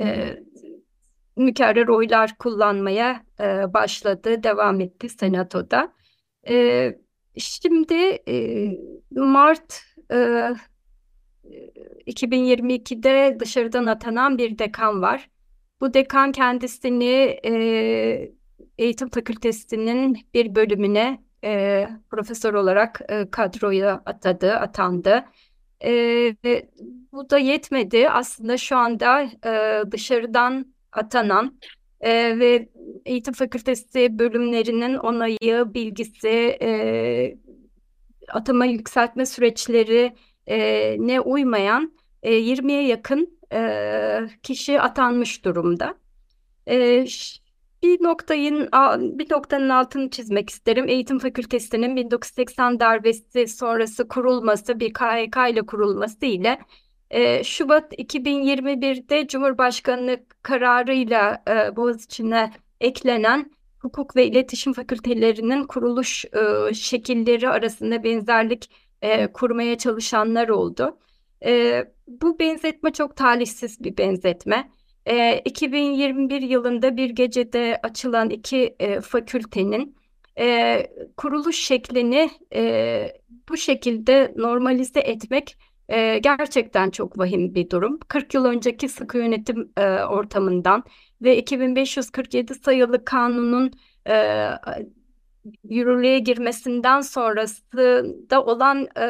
e, 0.00 0.36
mükerrer 1.36 1.88
oylar 1.88 2.38
kullanmaya 2.38 3.22
e, 3.40 3.74
başladı, 3.74 4.42
devam 4.42 4.80
etti 4.80 5.08
senatoda. 5.08 5.92
E, 6.48 6.98
şimdi 7.38 7.94
e, 8.28 8.68
Mart 9.10 9.82
e, 10.12 10.48
2022'de 12.06 13.36
dışarıdan 13.40 13.86
atanan 13.86 14.38
bir 14.38 14.58
dekan 14.58 15.02
var. 15.02 15.30
Bu 15.80 15.94
dekan 15.94 16.32
kendisini 16.32 17.38
e, 17.44 18.32
eğitim 18.78 19.10
fakültesinin 19.10 20.18
bir 20.34 20.54
bölümüne 20.54 21.22
e, 21.44 21.88
profesör 22.10 22.54
olarak 22.54 23.00
e, 23.08 23.30
kadroya 23.30 24.02
atadı, 24.06 24.52
atandı. 24.52 25.24
E, 25.84 25.90
bu 27.12 27.30
da 27.30 27.38
yetmedi. 27.38 28.10
Aslında 28.10 28.56
şu 28.56 28.76
anda 28.76 29.22
e, 29.22 29.82
dışarıdan 29.90 30.74
atanan 30.92 31.58
e, 32.00 32.38
ve 32.38 32.68
eğitim 33.06 33.34
fakültesi 33.34 34.18
bölümlerinin 34.18 34.94
onayı, 34.94 35.74
bilgisi, 35.74 36.58
e, 36.62 37.36
atama 38.28 38.64
yükseltme 38.64 39.26
süreçleri 39.26 40.14
e, 40.46 40.96
ne 40.98 41.20
uymayan 41.20 41.92
e, 42.22 42.32
20'ye 42.32 42.86
yakın 42.86 43.38
e, 43.54 44.28
kişi 44.42 44.80
atanmış 44.80 45.44
durumda. 45.44 45.94
E, 46.68 47.06
bir 47.82 48.02
noktayın 48.02 48.68
bir 49.18 49.32
noktanın 49.32 49.68
altını 49.68 50.10
çizmek 50.10 50.50
isterim. 50.50 50.88
Eğitim 50.88 51.18
Fakültesi'nin 51.18 51.96
1980 51.96 52.80
darbesi 52.80 53.48
sonrası 53.48 54.08
kurulması, 54.08 54.80
bir 54.80 54.92
KHK 54.92 55.36
ile 55.50 55.66
kurulması 55.66 56.26
ile 56.26 56.58
e, 57.10 57.44
Şubat 57.44 57.92
2021'de 57.92 59.26
Cumhurbaşkanlığı 59.26 60.16
kararıyla 60.42 61.42
e, 61.48 61.76
Boğaziçi'ne 61.76 62.52
eklenen 62.80 63.50
hukuk 63.78 64.16
ve 64.16 64.26
iletişim 64.26 64.72
fakültelerinin 64.72 65.64
kuruluş 65.64 66.24
e, 66.24 66.74
şekilleri 66.74 67.48
arasında 67.48 68.04
benzerlik 68.04 68.70
e, 69.02 69.26
kurmaya 69.32 69.78
çalışanlar 69.78 70.48
oldu. 70.48 70.98
E, 71.44 71.84
bu 72.06 72.38
benzetme 72.38 72.92
çok 72.92 73.16
talihsiz 73.16 73.84
bir 73.84 73.96
benzetme. 73.96 74.70
E, 75.06 75.38
2021 75.38 76.42
yılında 76.42 76.96
bir 76.96 77.10
gecede 77.10 77.80
açılan 77.82 78.30
iki 78.30 78.76
e, 78.80 79.00
fakültenin 79.00 79.96
e, 80.38 80.78
kuruluş 81.16 81.56
şeklini 81.56 82.30
e, 82.54 83.12
bu 83.48 83.56
şekilde 83.56 84.32
normalize 84.36 85.00
etmek 85.00 85.56
e, 85.88 86.18
gerçekten 86.18 86.90
çok 86.90 87.18
vahim 87.18 87.54
bir 87.54 87.70
durum. 87.70 87.98
40 88.08 88.34
yıl 88.34 88.44
önceki 88.44 88.88
sıkı 88.88 89.18
yönetim 89.18 89.72
e, 89.76 89.82
ortamından 90.04 90.84
ve 91.22 91.38
2547 91.38 92.54
sayılı 92.54 93.04
kanunun 93.04 93.72
e, 94.08 94.48
yürürlüğe 95.64 96.18
girmesinden 96.18 97.00
sonrasında 97.00 98.44
olan 98.44 98.88
e, 98.96 99.06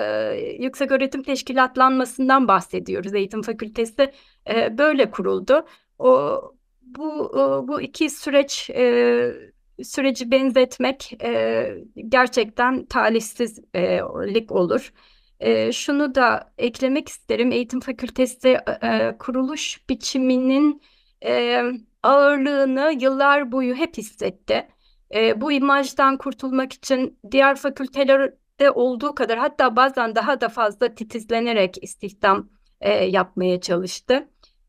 yüksek 0.61 0.93
öğretim 0.93 1.23
teşkilatlanmasından 1.23 2.49
bahsediyoruz. 2.49 3.15
Eğitim 3.15 3.43
fakültesi 3.43 4.13
e, 4.51 4.79
böyle 4.79 5.11
kuruldu. 5.11 5.67
O 5.99 6.41
bu 6.83 7.11
o, 7.13 7.69
bu 7.69 7.81
iki 7.81 8.11
süreç 8.11 8.71
e, 8.71 9.35
süreci 9.83 10.31
benzetmek 10.31 11.23
e, 11.23 11.75
gerçekten 12.09 12.87
talihsizlik 12.87 14.53
olur. 14.53 14.93
E, 15.41 15.73
şunu 15.73 16.15
da 16.15 16.53
eklemek 16.59 17.09
isterim. 17.09 17.53
Eğitim 17.53 17.81
fakültesi 17.81 18.59
e, 18.83 19.17
kuruluş 19.19 19.89
biçiminin 19.89 20.83
e, 21.25 21.63
ağırlığını 22.03 22.95
yıllar 23.01 23.53
boyu 23.53 23.75
hep 23.75 23.97
hissetti. 23.97 24.69
E, 25.15 25.41
bu 25.41 25.53
imajdan 25.53 26.19
kurtulmak 26.19 26.73
için 26.73 27.19
diğer 27.31 27.57
fakültelerde 27.57 28.71
olduğu 28.75 29.15
kadar 29.15 29.39
hatta 29.39 29.77
bazen 29.77 30.15
daha 30.15 30.41
da 30.41 30.49
fazla 30.49 30.95
titizlenerek 30.95 31.85
istihdam 31.85 32.49
e, 32.81 33.05
yapmaya 33.05 33.61
çalıştı. 33.61 34.29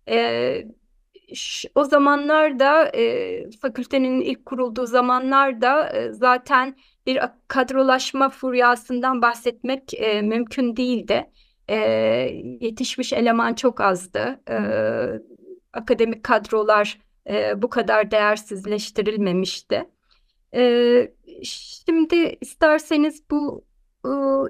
E, 0.10 0.67
o 1.75 1.84
zamanlarda 1.84 2.88
e, 2.88 3.49
fakültenin 3.62 4.21
ilk 4.21 4.45
kurulduğu 4.45 4.86
zamanlarda 4.86 5.89
e, 5.89 6.12
zaten 6.12 6.75
bir 7.05 7.19
kadrolaşma 7.47 8.29
furyasından 8.29 9.21
bahsetmek 9.21 9.93
e, 9.93 10.21
mümkün 10.21 10.75
değildi. 10.75 11.31
E, 11.69 11.75
yetişmiş 12.62 13.13
eleman 13.13 13.53
çok 13.53 13.81
azdı. 13.81 14.39
E, 14.49 14.58
akademik 15.73 16.23
kadrolar 16.23 16.99
e, 17.29 17.62
bu 17.62 17.69
kadar 17.69 18.12
değersizleştirilmemişti. 18.12 19.94
E, 20.55 21.13
şimdi 21.43 22.37
isterseniz 22.41 23.23
bu 23.31 23.65
e, 24.05 24.09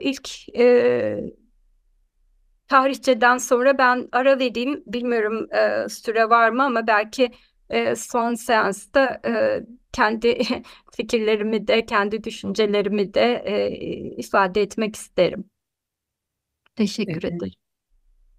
ilk 0.10 0.58
e, 0.58 1.20
tarihçeden 2.68 3.38
sonra 3.38 3.78
ben 3.78 4.10
ara 4.12 4.40
vereyim. 4.40 4.84
Bilmiyorum 4.88 5.48
e, 5.54 5.90
süre 5.90 6.30
var 6.30 6.50
mı 6.50 6.64
ama 6.64 6.88
belki 6.88 7.32
e, 7.70 7.96
son 7.96 8.34
seansta 8.34 9.22
e, 9.26 9.62
kendi 9.94 10.38
fikirlerimi 10.92 11.68
de 11.68 11.86
kendi 11.86 12.24
düşüncelerimi 12.24 13.14
de 13.14 13.44
e, 13.46 13.78
ifade 14.18 14.62
etmek 14.62 14.96
isterim. 14.96 15.50
Teşekkür 16.76 17.24
evet. 17.24 17.26
ederim. 17.26 17.65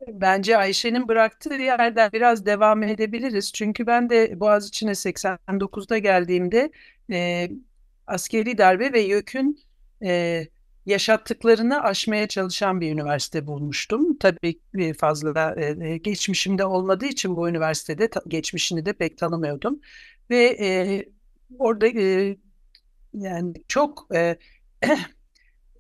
Bence 0.09 0.57
Ayşe'nin 0.57 1.09
bıraktığı 1.09 1.55
yerden 1.55 2.13
biraz 2.13 2.47
devam 2.47 2.83
edebiliriz. 2.83 3.53
Çünkü 3.53 3.87
ben 3.87 4.11
de 4.11 4.41
Boğaziçi'ne 4.41 4.95
89'da 4.95 5.99
geldiğimde 5.99 6.71
e, 7.13 7.51
askeri 8.07 8.59
darbe 8.59 8.93
ve 8.93 9.01
YÖK'ün 9.01 9.61
e, 10.03 10.47
yaşattıklarını 10.87 11.83
aşmaya 11.83 12.29
çalışan 12.29 12.81
bir 12.81 12.93
üniversite 12.93 13.47
bulmuştum. 13.47 14.19
Tabii 14.19 14.61
fazla 14.95 15.55
e, 15.61 15.97
geçmişimde 15.99 16.65
olmadığı 16.65 17.07
için 17.07 17.37
bu 17.37 17.49
üniversitede 17.49 18.11
geçmişini 18.29 18.87
de 18.87 18.93
pek 18.93 19.19
tanımıyordum. 19.19 19.81
Ve 20.31 20.57
e, 20.61 21.05
orada 21.59 21.87
e, 21.89 22.37
yani 23.15 23.55
çok 23.69 24.09
e, 24.15 24.37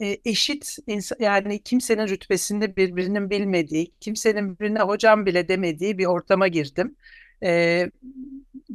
eşit 0.01 0.79
yani 1.19 1.63
kimsenin 1.63 2.09
rütbesinde 2.09 2.77
birbirinin 2.77 3.31
bilmediği, 3.31 3.93
kimsenin 4.01 4.55
birbirine 4.55 4.81
hocam 4.81 5.27
bile 5.27 5.49
demediği 5.49 5.99
bir 5.99 6.07
ortama 6.07 6.49
girdim. 6.49 6.97
E, 7.43 7.91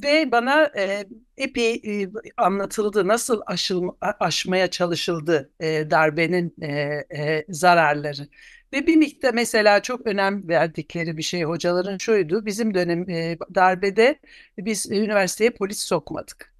ve 0.03 0.31
bana 0.31 0.71
e, 0.77 1.05
epey 1.37 1.73
e, 1.73 2.09
anlatıldı 2.37 3.07
nasıl 3.07 3.41
aşılma, 3.45 3.95
aşmaya 4.01 4.69
çalışıldı 4.69 5.51
e, 5.59 5.91
darbenin 5.91 6.55
e, 6.61 6.71
e, 7.17 7.45
zararları. 7.49 8.27
Ve 8.73 8.87
bir 8.87 8.95
miktar 8.95 9.33
mesela 9.33 9.81
çok 9.81 10.07
önem 10.07 10.47
verdikleri 10.47 11.17
bir 11.17 11.23
şey 11.23 11.43
hocaların 11.43 11.97
şuydu. 11.97 12.45
Bizim 12.45 12.73
dönem 12.73 13.09
e, 13.09 13.37
darbede 13.55 14.19
biz 14.57 14.91
üniversiteye 14.91 15.49
polis 15.49 15.79
sokmadık. 15.79 16.53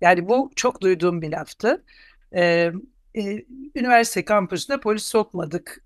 Yani 0.00 0.28
bu 0.28 0.50
çok 0.56 0.80
duyduğum 0.80 1.22
bir 1.22 1.32
laftı. 1.32 1.84
E, 2.34 2.72
e, 3.16 3.44
üniversite 3.74 4.24
kampüsünde 4.24 4.80
polis 4.80 5.02
sokmadık. 5.02 5.84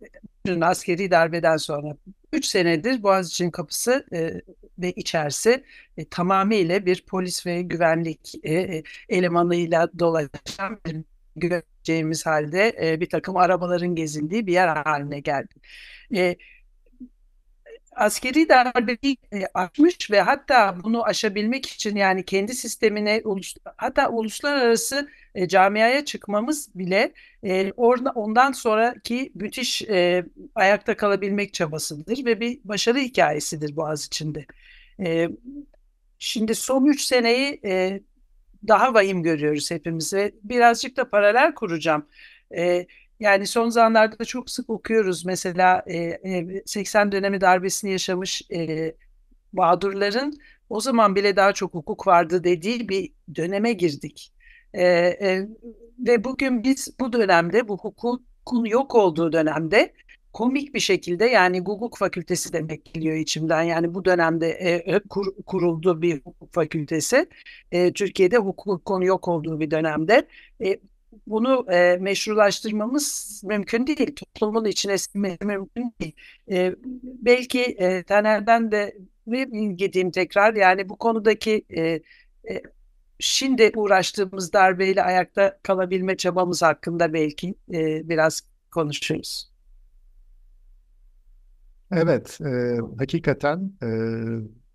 Askeri 0.61 1.11
darbeden 1.11 1.57
sonra 1.57 1.97
3 2.33 2.47
senedir 2.47 3.03
Boğaziçi'nin 3.03 3.51
kapısı 3.51 4.07
e, 4.13 4.43
ve 4.79 4.93
içerisi 4.93 5.65
e, 5.97 6.05
tamamıyla 6.05 6.87
bir 6.87 7.05
polis 7.07 7.47
ve 7.47 7.63
güvenlik 7.63 8.35
e, 8.43 8.55
e 8.55 8.83
elemanıyla 9.09 9.89
dolaşan 9.99 10.81
bir 10.87 10.97
göreceğimiz 11.37 12.27
halde 12.27 12.77
e, 12.83 13.01
bir 13.01 13.09
takım 13.09 13.37
arabaların 13.37 13.95
gezindiği 13.95 14.47
bir 14.47 14.53
yer 14.53 14.69
haline 14.69 15.21
geldi. 15.21 15.55
E, 16.15 16.37
askeri 17.97 18.49
darbeyi 18.49 19.17
e, 19.33 19.47
aşmış 19.55 20.11
ve 20.11 20.21
hatta 20.21 20.77
bunu 20.85 21.05
aşabilmek 21.05 21.67
için 21.67 21.97
yani 21.97 22.25
kendi 22.25 22.55
sistemine 22.55 23.23
ulus, 23.25 23.55
hatta 23.77 24.09
uluslararası 24.11 25.09
e, 25.35 25.49
camiaya 25.49 26.05
çıkmamız 26.05 26.71
bile 26.75 27.13
e, 27.45 27.73
orada 27.77 28.11
ondan 28.11 28.53
sonraki 28.53 29.33
müthiş 29.35 29.83
e, 29.83 30.25
ayakta 30.55 30.97
kalabilmek 30.97 31.55
çabasıdır 31.55 32.25
ve 32.25 32.41
bir 32.41 32.61
başarı 32.65 32.99
hikayesidir 32.99 33.77
Boğaz 33.77 34.07
içinde. 34.07 34.47
E, 35.01 35.29
şimdi 36.19 36.55
son 36.55 36.87
üç 36.87 37.03
seneyi 37.03 37.61
e, 37.65 38.01
daha 38.69 38.95
vahim 38.95 39.23
görüyoruz 39.23 39.71
hepimiz 39.71 40.15
ve 40.15 40.33
birazcık 40.43 40.97
da 40.97 41.11
paralel 41.11 41.55
kuracağım. 41.55 42.07
E, 42.57 42.87
yani 43.21 43.47
son 43.47 43.69
zamanlarda 43.69 44.25
çok 44.25 44.51
sık 44.51 44.71
okuyoruz 44.71 45.25
mesela 45.25 45.83
e, 45.87 45.97
e, 45.97 46.63
80 46.67 47.13
dönemi 47.13 47.41
darbesini 47.41 47.93
yaşamış 47.93 48.43
e, 48.53 48.95
mağdurların 49.53 50.39
o 50.71 50.81
zaman 50.81 51.17
bile 51.17 51.37
daha 51.37 51.53
çok 51.53 51.75
hukuk 51.75 52.07
vardı 52.07 52.45
dediği 52.45 52.89
bir 52.89 53.13
döneme 53.37 53.73
girdik. 53.73 54.33
E, 54.75 54.85
e, 54.85 55.49
ve 55.99 56.25
bugün 56.25 56.65
biz 56.65 56.89
bu 57.01 57.13
dönemde 57.13 57.69
bu 57.69 57.79
hukukun 57.79 58.65
yok 58.65 58.95
olduğu 58.95 59.33
dönemde 59.33 59.93
komik 60.33 60.75
bir 60.75 60.81
şekilde 60.81 61.25
yani 61.27 61.61
hukuk 61.61 61.99
fakültesi 61.99 62.53
demek 62.53 62.85
geliyor 62.85 63.17
içimden. 63.17 63.63
Yani 63.63 63.95
bu 63.95 64.05
dönemde 64.05 64.49
e, 64.49 64.99
kur, 64.99 65.27
kuruldu 65.47 66.03
bir 66.03 66.21
hukuk 66.25 66.53
fakültesi. 66.53 67.27
E, 67.73 67.93
Türkiye'de 67.93 68.37
hukuk 68.37 68.85
konu 68.85 69.05
yok 69.05 69.29
olduğu 69.29 69.61
bir 69.61 69.71
dönemde. 69.71 70.27
E, 70.65 70.81
bunu 71.27 71.73
e, 71.73 71.97
meşrulaştırmamız 72.01 73.41
mümkün 73.45 73.87
değil. 73.87 74.15
Toplumun 74.15 74.65
içine 74.65 74.99
sinmesi 74.99 75.45
mümkün 75.45 75.95
değil. 76.01 76.15
E, 76.51 76.75
belki 77.03 77.63
e, 77.63 78.03
Taner'den 78.03 78.73
de 78.73 78.97
bir 79.27 80.13
tekrar 80.13 80.55
yani 80.55 80.89
bu 80.89 80.97
konudaki 80.97 81.65
e, 81.71 81.81
e, 81.83 82.63
şimdi 83.21 83.73
uğraştığımız 83.77 84.53
darbeyle 84.53 85.03
ayakta 85.03 85.59
kalabilme 85.63 86.17
çabamız 86.17 86.63
hakkında 86.63 87.13
belki 87.13 87.55
e, 87.73 88.09
biraz 88.09 88.41
konuşuruz. 88.71 89.51
Evet, 91.93 92.39
e, 92.41 92.79
hakikaten 92.99 93.73
e, 93.83 93.89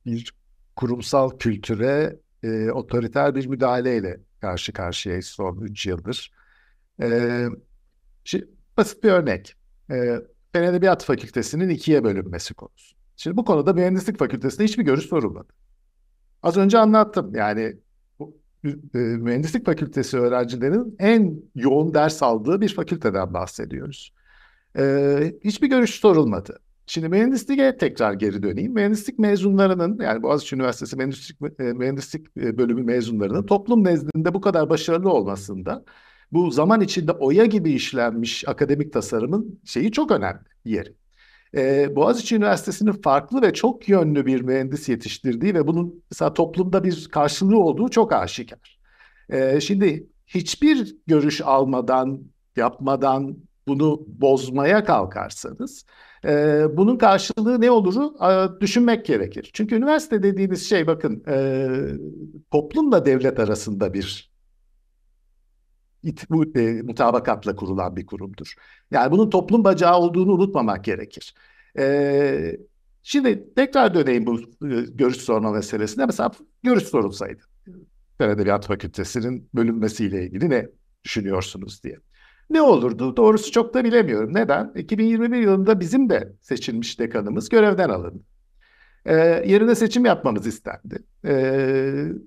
bir 0.06 0.34
kurumsal 0.76 1.38
kültüre 1.38 2.20
e, 2.44 2.72
otoriter 2.72 3.36
bir 3.36 3.48
müdahaleyle 3.48 4.20
karşı 4.42 4.74
karşıyayız 4.74 5.26
son 5.26 5.62
3 5.62 5.86
yıldır. 5.86 6.32
Ee, 7.02 7.48
şimdi, 8.24 8.48
basit 8.78 9.04
bir 9.04 9.10
örnek. 9.10 9.56
Ee, 9.92 10.22
Fen 10.54 10.64
Edebiyat 10.64 11.04
Fakültesinin 11.04 11.70
ikiye 11.70 12.04
bölünmesi 12.04 12.54
konusu. 12.54 12.96
Şimdi 13.18 13.38
bu 13.38 13.46
konuda 13.46 13.74
mühendislik 13.74 14.20
fakültesinde 14.20 14.64
hiçbir 14.64 14.84
görüş 14.84 15.06
sorulmadı. 15.06 15.54
Az 16.44 16.58
önce 16.58 16.78
anlattım. 16.78 17.36
Yani 17.36 17.62
e, 17.62 17.78
mühendislik 18.94 19.66
fakültesi 19.66 20.18
öğrencilerinin 20.18 20.96
en 21.00 21.44
yoğun 21.56 21.94
ders 21.94 22.24
aldığı 22.24 22.62
bir 22.62 22.76
fakülteden 22.76 23.34
bahsediyoruz. 23.34 24.14
Ee, 24.78 25.34
hiçbir 25.44 25.68
görüş 25.68 25.90
sorulmadı. 25.90 26.60
Şimdi 26.88 27.10
mühendisliğe 27.10 27.78
tekrar 27.78 28.14
geri 28.14 28.44
döneyim. 28.44 28.74
Mühendislik 28.74 29.20
mezunlarının 29.20 30.00
yani 30.04 30.24
Boğaziçi 30.24 30.56
Üniversitesi 30.56 30.96
Mühendislik, 30.96 31.38
e, 31.60 31.64
Mühendislik 31.64 32.28
e, 32.38 32.58
Bölümü 32.58 32.84
mezunlarının 32.84 33.46
toplum 33.46 33.84
nezdinde 33.84 34.34
bu 34.34 34.42
kadar 34.42 34.70
başarılı 34.70 35.10
olmasında 35.10 35.84
bu 36.32 36.52
zaman 36.52 36.82
içinde 36.82 37.12
oya 37.12 37.46
gibi 37.46 37.72
işlenmiş 37.72 38.48
akademik 38.48 38.94
tasarımın 38.94 39.60
şeyi 39.66 39.92
çok 39.92 40.12
önemli 40.12 40.40
yeri. 40.66 40.96
Ee, 41.56 41.96
Boğaziçi 41.96 42.36
Üniversitesi'nin 42.36 42.92
farklı 42.92 43.42
ve 43.42 43.54
çok 43.54 43.90
yönlü 43.90 44.26
bir 44.26 44.42
mühendis 44.42 44.90
yetiştirdiği 44.90 45.54
ve 45.54 45.68
bunun 45.68 46.04
mesela 46.12 46.34
toplumda 46.34 46.84
bir 46.84 47.08
karşılığı 47.12 47.60
olduğu 47.60 47.90
çok 47.90 48.14
aşikar. 48.14 48.80
Ee, 49.30 49.62
şimdi 49.62 50.08
hiçbir 50.28 50.96
görüş 51.08 51.42
almadan, 51.42 52.22
yapmadan 52.56 53.38
bunu 53.68 54.06
bozmaya 54.08 54.84
kalkarsanız 54.84 55.86
e, 56.26 56.64
bunun 56.78 56.98
karşılığı 56.98 57.62
ne 57.62 57.72
oluru 57.72 58.16
e, 58.26 58.62
düşünmek 58.62 59.06
gerekir. 59.06 59.50
Çünkü 59.54 59.76
üniversite 59.76 60.24
dediğiniz 60.24 60.70
şey 60.70 60.88
bakın 60.88 61.24
e, 61.28 61.68
toplumla 62.52 63.06
devlet 63.06 63.40
arasında 63.40 63.94
bir 63.94 64.35
bu, 66.30 66.60
e, 66.60 66.82
mutabakatla 66.82 67.56
kurulan 67.56 67.96
bir 67.96 68.06
kurumdur. 68.06 68.54
Yani 68.92 69.12
bunun 69.12 69.30
toplum 69.30 69.64
bacağı 69.64 69.98
olduğunu 69.98 70.32
unutmamak 70.32 70.84
gerekir. 70.84 71.36
E, 71.78 72.58
şimdi 73.04 73.54
tekrar 73.56 73.94
döneyim 73.94 74.26
bu 74.26 74.40
e, 74.40 74.82
görüş 74.94 75.18
sorma 75.18 75.52
meselesine. 75.52 76.06
Mesela 76.06 76.32
görüş 76.64 76.84
sorulsaydı. 76.84 77.42
Fen 78.18 78.30
Edebiyat 78.30 78.68
Fakültesi'nin 78.68 79.50
bölünmesiyle 79.56 80.26
ilgili 80.26 80.50
ne 80.50 80.70
düşünüyorsunuz 81.04 81.84
diye. 81.84 81.98
Ne 82.50 82.62
olurdu? 82.62 83.18
Doğrusu 83.18 83.52
çok 83.52 83.74
da 83.74 83.84
bilemiyorum. 83.84 84.34
Neden? 84.34 84.72
2021 84.76 85.38
yılında 85.38 85.80
bizim 85.80 86.10
de 86.10 86.34
seçilmiş 86.42 87.00
dekanımız 87.00 87.50
görevden 87.50 87.90
alındı. 87.90 88.24
E, 89.06 89.16
yerine 89.46 89.76
seçim 89.76 90.06
yapmamız 90.06 90.48
istendi. 90.48 91.04
E, 91.26 91.34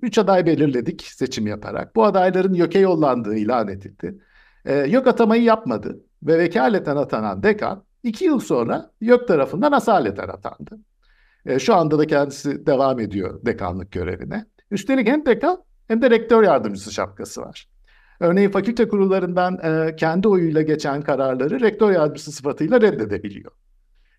üç 0.01 0.17
aday 0.17 0.45
belirledik 0.45 1.01
seçim 1.01 1.47
yaparak. 1.47 1.95
Bu 1.95 2.03
adayların 2.05 2.53
YÖK'e 2.53 2.79
yollandığı 2.79 3.35
ilan 3.35 3.67
edildi. 3.67 4.17
E, 4.65 4.75
YÖK 4.75 5.07
atamayı 5.07 5.43
yapmadı 5.43 5.99
ve 6.23 6.39
vekaleten 6.39 6.95
atanan 6.95 7.43
dekan 7.43 7.83
iki 8.03 8.25
yıl 8.25 8.39
sonra 8.39 8.91
YÖK 9.01 9.27
tarafından 9.27 9.71
asaleten 9.71 10.27
atandı. 10.27 10.79
E, 11.45 11.59
şu 11.59 11.75
anda 11.75 11.99
da 11.99 12.07
kendisi 12.07 12.65
devam 12.65 12.99
ediyor 12.99 13.45
dekanlık 13.45 13.91
görevine. 13.91 14.45
Üstelik 14.71 15.07
hem 15.07 15.25
dekan 15.25 15.63
hem 15.87 16.01
de 16.01 16.09
rektör 16.09 16.43
yardımcısı 16.43 16.91
şapkası 16.93 17.41
var. 17.41 17.69
Örneğin 18.19 18.49
fakülte 18.49 18.87
kurullarından 18.87 19.59
e, 19.63 19.95
kendi 19.95 20.27
oyuyla 20.27 20.61
geçen 20.61 21.01
kararları 21.01 21.59
rektör 21.59 21.91
yardımcısı 21.91 22.31
sıfatıyla 22.31 22.81
reddedebiliyor. 22.81 23.51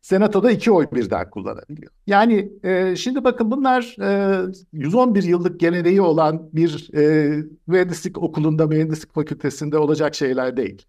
Senatoda 0.03 0.51
iki 0.51 0.71
oy 0.71 0.87
birden 0.93 1.31
kullanabiliyor. 1.31 1.93
Yani 2.07 2.53
e, 2.63 2.97
şimdi 2.97 3.25
bakın 3.25 3.51
bunlar 3.51 3.97
e, 4.03 4.53
111 4.73 5.23
yıllık 5.23 5.61
geleneği 5.61 6.01
olan 6.01 6.49
bir 6.53 6.91
e, 6.95 7.35
mühendislik 7.67 8.19
okulunda, 8.19 8.67
mühendislik 8.67 9.15
fakültesinde 9.15 9.79
olacak 9.79 10.15
şeyler 10.15 10.57
değil. 10.57 10.87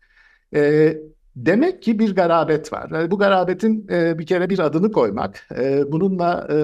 E, 0.55 0.97
demek 1.35 1.83
ki 1.83 1.99
bir 1.99 2.15
garabet 2.15 2.73
var. 2.73 2.89
Yani 2.91 3.11
bu 3.11 3.17
garabetin 3.17 3.87
e, 3.91 4.19
bir 4.19 4.25
kere 4.25 4.49
bir 4.49 4.59
adını 4.59 4.91
koymak, 4.91 5.47
e, 5.57 5.91
bununla 5.91 6.47
e, 6.51 6.55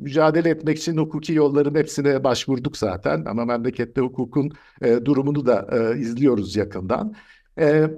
mücadele 0.00 0.48
etmek 0.48 0.78
için 0.78 0.96
hukuki 0.96 1.32
yolların 1.32 1.74
hepsine 1.74 2.24
başvurduk 2.24 2.76
zaten. 2.76 3.24
Ama 3.24 3.44
memlekette 3.44 4.00
hukukun 4.00 4.52
e, 4.82 5.04
durumunu 5.04 5.46
da 5.46 5.68
e, 5.72 5.98
izliyoruz 5.98 6.56
yakından. 6.56 7.14
E, 7.58 7.90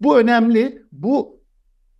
bu 0.00 0.18
önemli. 0.18 0.82
Bu 0.92 1.43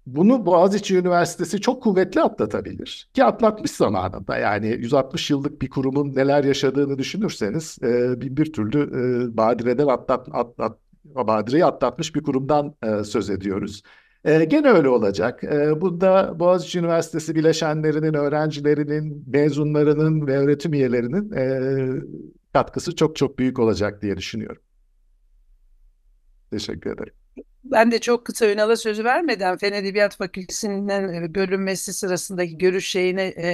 bunu 0.07 0.47
Boğaziçi 0.47 0.97
Üniversitesi 0.97 1.61
çok 1.61 1.83
kuvvetli 1.83 2.21
atlatabilir. 2.23 3.09
Ki 3.15 3.25
atlatmış 3.25 3.71
zamanında. 3.71 4.37
Yani 4.39 4.67
160 4.69 5.31
yıllık 5.31 5.63
bir 5.63 5.71
kurumun 5.71 6.15
neler 6.15 6.45
yaşadığını 6.45 6.99
düşünürseniz 6.99 7.79
e, 7.83 8.21
bir, 8.21 8.37
bir 8.37 8.53
türlü 8.53 8.81
e, 8.81 9.37
badireden 9.37 9.87
atlat, 9.87 10.29
atlat, 10.33 10.79
badireyi 11.05 11.65
atlatmış 11.65 12.15
bir 12.15 12.23
kurumdan 12.23 12.75
e, 12.83 13.05
söz 13.05 13.31
ediyoruz. 13.31 13.83
E, 14.25 14.45
gene 14.45 14.69
öyle 14.69 14.89
olacak. 14.89 15.45
E, 15.45 15.81
bunda 15.81 16.41
Boğaziçi 16.41 16.79
Üniversitesi 16.79 17.35
bileşenlerinin, 17.35 18.15
öğrencilerinin, 18.15 19.25
mezunlarının 19.27 20.27
ve 20.27 20.39
öğretim 20.39 20.73
üyelerinin 20.73 21.33
e, 21.33 21.61
katkısı 22.53 22.97
çok 22.97 23.17
çok 23.17 23.39
büyük 23.39 23.59
olacak 23.59 24.03
diye 24.03 24.17
düşünüyorum. 24.17 24.63
Teşekkür 26.51 26.91
ederim. 26.91 27.24
Ben 27.65 27.91
de 27.91 27.99
çok 28.01 28.25
kısa 28.27 28.51
Ünal'a 28.53 28.77
sözü 28.77 29.05
vermeden 29.05 29.57
Fen 29.59 29.73
Edebiyat 29.73 30.17
Fakültesi'nin 30.17 30.89
e, 30.89 31.35
bölünmesi 31.35 31.93
sırasındaki 31.93 32.59
görüş 32.59 32.87
şeyini 32.87 33.21
e, 33.21 33.49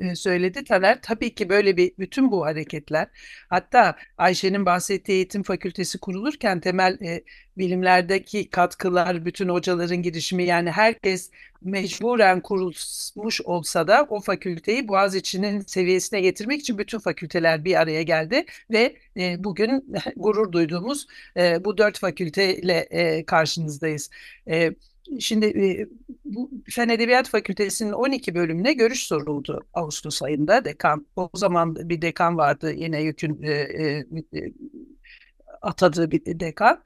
e, 0.00 0.14
söyledi 0.16 0.64
Taner. 0.64 0.98
Tabii 1.02 1.34
ki 1.34 1.48
böyle 1.48 1.76
bir 1.76 1.92
bütün 1.98 2.30
bu 2.30 2.46
hareketler 2.46 3.08
hatta 3.48 3.96
Ayşe'nin 4.18 4.66
bahsettiği 4.66 5.16
eğitim 5.16 5.42
fakültesi 5.42 5.98
kurulurken 5.98 6.60
temel 6.60 6.98
e, 7.02 7.24
bilimlerdeki 7.58 8.50
katkılar, 8.50 9.24
bütün 9.24 9.48
hocaların 9.48 10.02
girişimi 10.02 10.44
yani 10.44 10.70
herkes 10.70 11.30
mecburen 11.62 12.40
kurulmuş 12.40 13.40
olsa 13.44 13.88
da 13.88 14.06
o 14.10 14.20
fakülteyi 14.20 14.88
Boğaziçi'nin 14.88 15.60
seviyesine 15.60 16.20
getirmek 16.20 16.60
için 16.60 16.78
bütün 16.78 16.98
fakülteler 16.98 17.64
bir 17.64 17.80
araya 17.80 18.02
geldi 18.02 18.44
ve 18.70 18.96
e, 19.16 19.44
bugün 19.44 19.94
gurur 20.16 20.52
duyduğumuz 20.52 21.06
e, 21.36 21.64
bu 21.64 21.78
dört 21.78 21.98
fakülteyle 21.98 22.78
e, 22.90 23.24
karşınızdayız. 23.24 24.10
E, 24.48 24.74
Şimdi 25.20 25.46
e, 25.46 25.88
bu 26.24 26.50
Fen 26.70 26.88
Edebiyat 26.88 27.28
Fakültesi'nin 27.28 27.92
12 27.92 28.34
bölümüne 28.34 28.72
görüş 28.72 29.02
soruldu 29.06 29.66
Ağustos 29.74 30.22
ayında. 30.22 30.64
Dekan 30.64 31.06
o 31.16 31.30
zaman 31.34 31.88
bir 31.88 32.02
dekan 32.02 32.36
vardı 32.36 32.72
yine 32.72 33.02
yükün 33.02 33.42
e, 33.42 33.52
e, 33.52 34.04
atadığı 35.62 36.10
bir 36.10 36.40
dekan. 36.40 36.82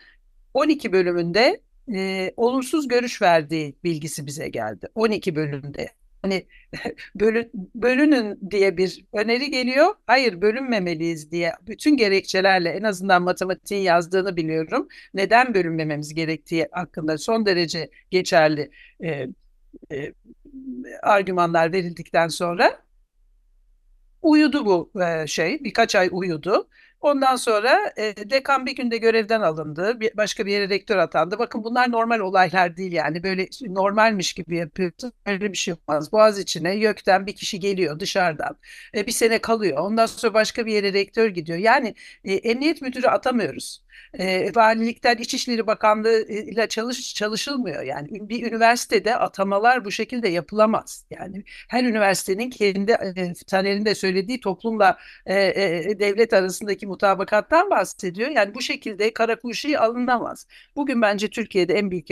12 0.55 0.93
bölümünde 0.93 1.61
e, 1.95 2.33
olumsuz 2.37 2.89
görüş 2.89 3.23
verdiği 3.23 3.77
bilgisi 3.85 4.27
bize 4.27 4.49
geldi. 4.49 4.89
12 4.95 5.37
bölümde. 5.37 5.89
Hani 6.23 6.47
bölün, 7.15 7.51
bölünün 7.75 8.51
diye 8.51 8.77
bir 8.77 9.05
öneri 9.13 9.51
geliyor. 9.51 9.95
Hayır 10.07 10.41
bölünmemeliyiz 10.41 11.31
diye 11.31 11.53
bütün 11.67 11.97
gerekçelerle 11.97 12.69
en 12.69 12.83
azından 12.83 13.23
matematiğin 13.23 13.83
yazdığını 13.83 14.37
biliyorum. 14.37 14.89
Neden 15.15 15.55
bölünmememiz 15.55 16.15
gerektiği 16.15 16.69
hakkında 16.73 17.19
son 17.19 17.47
derece 17.47 17.91
geçerli 18.11 18.71
e, 19.05 19.27
e, 19.93 20.13
argümanlar 21.03 21.73
verildikten 21.73 22.29
sonra 22.29 22.83
uyudu 24.23 24.67
bu 24.67 24.93
e, 25.03 25.27
şey. 25.27 25.65
Birkaç 25.65 25.95
ay 25.95 26.09
uyudu. 26.13 26.69
Ondan 27.01 27.37
sonra 27.37 27.93
e, 27.97 28.31
dekan 28.31 28.67
bir 28.67 28.77
günde 28.77 28.99
görevden 28.99 29.41
alındı. 29.41 30.01
Bir, 30.01 30.17
başka 30.17 30.47
bir 30.47 30.53
yere 30.53 30.69
rektör 30.69 30.97
atandı. 30.97 31.39
Bakın 31.39 31.65
bunlar 31.65 31.91
normal 31.93 32.19
olaylar 32.21 32.77
değil 32.77 32.93
yani. 32.93 33.23
Böyle 33.23 33.49
normalmiş 33.69 34.33
gibi 34.33 34.57
yapıyorsun. 34.57 35.13
Öyle 35.27 35.53
bir 35.53 35.57
şey 35.57 35.75
olmaz. 35.75 36.13
Boğaz 36.13 36.39
içine 36.39 36.77
YÖK'ten 36.77 37.27
bir 37.27 37.35
kişi 37.35 37.61
geliyor 37.61 38.01
dışarıdan. 38.01 38.57
E, 38.95 39.07
bir 39.07 39.13
sene 39.13 39.39
kalıyor. 39.41 39.79
Ondan 39.79 40.07
sonra 40.07 40.35
başka 40.35 40.67
bir 40.67 40.73
yere 40.73 40.93
rektör 40.93 41.29
gidiyor. 41.29 41.59
Yani 41.59 41.95
e, 42.25 42.33
emniyet 42.35 42.83
müdürü 42.83 43.07
atamıyoruz 43.07 43.83
e, 44.19 44.55
valilikten 44.55 45.17
İçişleri 45.17 45.67
Bakanlığı 45.67 46.23
ile 46.29 46.69
çalış, 46.69 47.15
çalışılmıyor. 47.15 47.83
Yani 47.83 48.09
bir 48.29 48.53
üniversitede 48.53 49.17
atamalar 49.17 49.85
bu 49.85 49.91
şekilde 49.91 50.29
yapılamaz. 50.29 51.05
Yani 51.11 51.45
her 51.69 51.85
üniversitenin 51.85 52.51
kendi 52.51 52.93
e, 52.93 53.33
Taner'in 53.47 53.85
de 53.85 53.95
söylediği 53.95 54.41
toplumla 54.41 54.99
e, 55.27 55.35
e, 55.35 55.99
devlet 55.99 56.33
arasındaki 56.33 56.87
mutabakattan 56.87 57.71
bahsediyor. 57.71 58.31
Yani 58.31 58.55
bu 58.55 58.63
şekilde 58.63 59.13
kara 59.15 59.39
kuşu 59.39 59.81
alınamaz. 59.81 60.47
Bugün 60.77 61.03
bence 61.03 61.29
Türkiye'de 61.29 61.75
en 61.75 61.91
büyük 61.91 62.09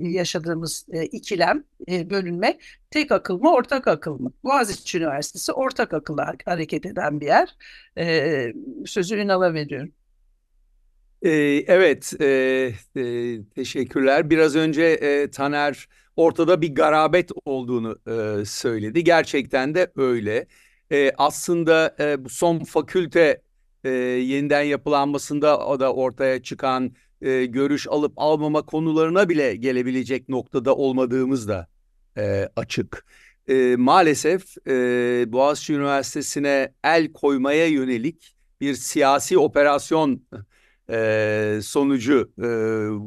yaşadığımız 0.00 0.86
e, 0.92 1.04
ikilem 1.04 1.64
e, 1.90 2.10
bölünme 2.10 2.58
tek 2.90 3.12
akıl 3.12 3.38
mı 3.40 3.52
ortak 3.52 3.88
akıl 3.88 4.18
mı? 4.20 4.32
Boğaziçi 4.44 4.98
Üniversitesi 4.98 5.52
ortak 5.52 5.94
akılla 5.94 6.34
hareket 6.44 6.86
eden 6.86 7.20
bir 7.20 7.26
yer. 7.26 7.56
E, 7.98 8.52
sözü 8.86 9.16
Ünal'a 9.16 9.54
veriyorum. 9.54 9.92
Evet, 11.22 12.20
e, 12.20 12.26
e, 12.96 13.44
teşekkürler. 13.54 14.30
Biraz 14.30 14.56
önce 14.56 14.82
e, 14.82 15.30
Taner 15.30 15.88
ortada 16.16 16.60
bir 16.60 16.74
garabet 16.74 17.30
olduğunu 17.44 17.98
e, 18.06 18.44
söyledi. 18.44 19.04
Gerçekten 19.04 19.74
de 19.74 19.92
öyle. 19.96 20.46
E, 20.92 21.12
aslında 21.18 21.96
e, 22.00 22.24
bu 22.24 22.28
son 22.28 22.58
fakülte 22.58 23.42
e, 23.84 23.90
yeniden 23.90 24.62
yapılanmasında 24.62 25.66
o 25.66 25.80
da 25.80 25.94
ortaya 25.94 26.42
çıkan 26.42 26.94
e, 27.22 27.44
görüş 27.44 27.86
alıp 27.88 28.12
almama 28.16 28.62
konularına 28.66 29.28
bile 29.28 29.56
gelebilecek 29.56 30.28
noktada 30.28 30.76
olmadığımız 30.76 31.48
da 31.48 31.68
e, 32.16 32.48
açık. 32.56 33.06
E, 33.48 33.76
maalesef 33.76 34.56
e, 34.68 34.72
Boğaziçi 35.32 35.74
Üniversitesi'ne 35.74 36.72
el 36.84 37.12
koymaya 37.12 37.66
yönelik 37.66 38.34
bir 38.60 38.74
siyasi 38.74 39.38
operasyon 39.38 40.22
e, 40.90 41.60
sonucu 41.62 42.32
e, 42.38 42.42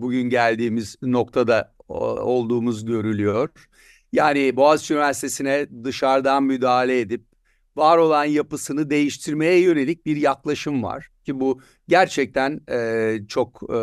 bugün 0.01 0.29
geldiğimiz 0.29 0.95
noktada 1.01 1.75
olduğumuz 1.87 2.85
görülüyor. 2.85 3.49
Yani 4.13 4.55
Boğaziçi 4.55 4.93
Üniversitesi'ne 4.93 5.67
dışarıdan 5.83 6.43
müdahale 6.43 6.99
edip 6.99 7.25
var 7.75 7.97
olan 7.97 8.25
yapısını 8.25 8.89
değiştirmeye 8.89 9.61
yönelik 9.61 10.05
bir 10.05 10.17
yaklaşım 10.17 10.83
var 10.83 11.11
ki 11.25 11.39
bu 11.39 11.61
gerçekten 11.87 12.61
e, 12.71 13.17
çok 13.27 13.61
e, 13.73 13.77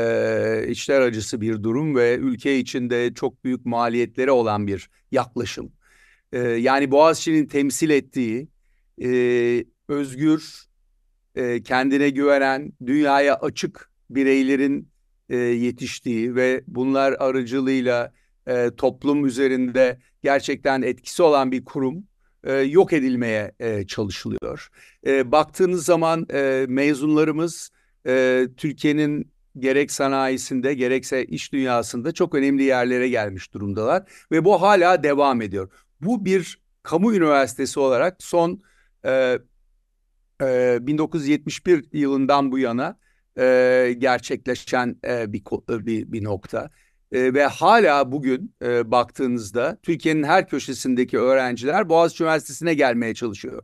e, 0.00 0.68
içler 0.68 1.00
acısı 1.00 1.40
bir 1.40 1.62
durum 1.62 1.96
ve 1.96 2.16
ülke 2.16 2.58
içinde 2.58 3.14
çok 3.14 3.44
büyük 3.44 3.66
maliyetleri 3.66 4.30
olan 4.30 4.66
bir 4.66 4.90
yaklaşım. 5.12 5.72
E, 6.32 6.38
yani 6.38 6.90
Boğaziçi'nin 6.90 7.46
temsil 7.46 7.90
ettiği 7.90 8.48
e, 9.02 9.10
özgür, 9.88 10.67
e, 11.38 11.62
kendine 11.62 12.10
güvenen, 12.10 12.72
dünyaya 12.86 13.34
açık 13.36 13.90
bireylerin 14.10 14.88
e, 15.28 15.36
yetiştiği 15.36 16.34
ve 16.34 16.62
bunlar 16.66 17.12
aracılığıyla 17.18 18.12
e, 18.46 18.70
toplum 18.76 19.26
üzerinde 19.26 19.98
gerçekten 20.22 20.82
etkisi 20.82 21.22
olan 21.22 21.52
bir 21.52 21.64
kurum 21.64 22.04
yok 22.64 22.92
edilmeye 22.92 23.52
çalışılıyor. 23.88 24.68
Baktığınız 25.06 25.84
zaman 25.84 26.26
mezunlarımız 26.68 27.70
Türkiye'nin 28.56 29.32
gerek 29.58 29.92
sanayisinde 29.92 30.74
gerekse 30.74 31.24
iş 31.24 31.52
dünyasında 31.52 32.12
çok 32.12 32.34
önemli 32.34 32.62
yerlere 32.62 33.08
gelmiş 33.08 33.54
durumdalar 33.54 34.02
ve 34.32 34.44
bu 34.44 34.62
hala 34.62 35.02
devam 35.02 35.42
ediyor. 35.42 35.70
Bu 36.00 36.24
bir 36.24 36.58
kamu 36.82 37.14
üniversitesi 37.14 37.80
olarak 37.80 38.16
son 38.18 38.62
1971 40.40 41.84
yılından 41.92 42.52
bu 42.52 42.58
yana 42.58 42.98
e, 43.38 43.94
gerçekleşen 43.98 44.96
e, 45.04 45.32
bir, 45.32 45.42
bir 45.86 46.12
bir 46.12 46.24
nokta 46.24 46.70
e, 47.12 47.34
ve 47.34 47.46
hala 47.46 48.12
bugün 48.12 48.54
e, 48.62 48.90
baktığınızda 48.90 49.78
Türkiye'nin 49.82 50.22
her 50.22 50.48
köşesindeki 50.48 51.18
öğrenciler 51.18 51.88
Boğaziçi 51.88 52.22
Üniversitesi'ne 52.22 52.74
gelmeye 52.74 53.14
çalışıyor 53.14 53.62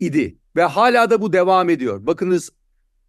idi 0.00 0.36
ve 0.56 0.62
hala 0.62 1.10
da 1.10 1.22
bu 1.22 1.32
devam 1.32 1.70
ediyor. 1.70 2.06
Bakınız 2.06 2.50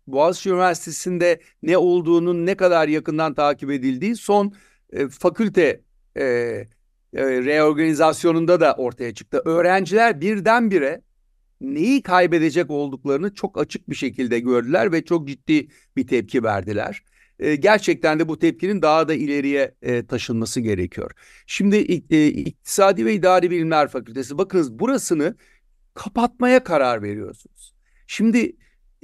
Boğaziçi 0.08 0.50
Üniversitesi'nde 0.50 1.42
ne 1.64 1.78
olduğunun 1.78 2.46
ne 2.46 2.56
kadar 2.56 2.88
yakından 2.88 3.34
takip 3.34 3.72
edildiği 3.72 4.16
son 4.16 4.54
e, 4.94 5.08
fakülte 5.08 5.82
e, 6.16 6.24
e, 6.24 6.68
reorganizasyonunda 7.14 8.60
da 8.60 8.74
ortaya 8.74 9.14
çıktı. 9.14 9.42
Öğrenciler 9.46 10.22
birdenbire 10.22 11.02
neyi 11.64 12.02
kaybedecek 12.02 12.70
olduklarını 12.72 13.34
çok 13.34 13.62
açık 13.62 13.90
bir 13.90 13.96
şekilde 13.96 14.40
gördüler 14.40 14.92
ve 14.92 15.06
çok 15.06 15.28
ciddi 15.28 15.68
bir 15.96 16.08
tepki 16.08 16.44
verdiler. 16.44 17.04
E, 17.40 17.56
gerçekten 17.56 18.20
de 18.20 18.28
bu 18.28 18.40
tepkinin 18.40 18.82
daha 18.82 19.08
da 19.08 19.14
ileriye 19.14 19.76
e, 19.82 20.06
taşınması 20.06 20.62
gerekiyor. 20.62 21.12
Şimdi 21.48 21.76
e, 22.10 22.28
İktisadi 22.28 23.06
ve 23.06 23.14
İdari 23.14 23.52
Bilimler 23.52 23.88
Fakültesi 23.88 24.38
bakınız 24.38 24.80
burasını 24.80 25.36
kapatmaya 25.94 26.64
karar 26.64 27.04
veriyorsunuz. 27.04 27.74
Şimdi 28.08 28.56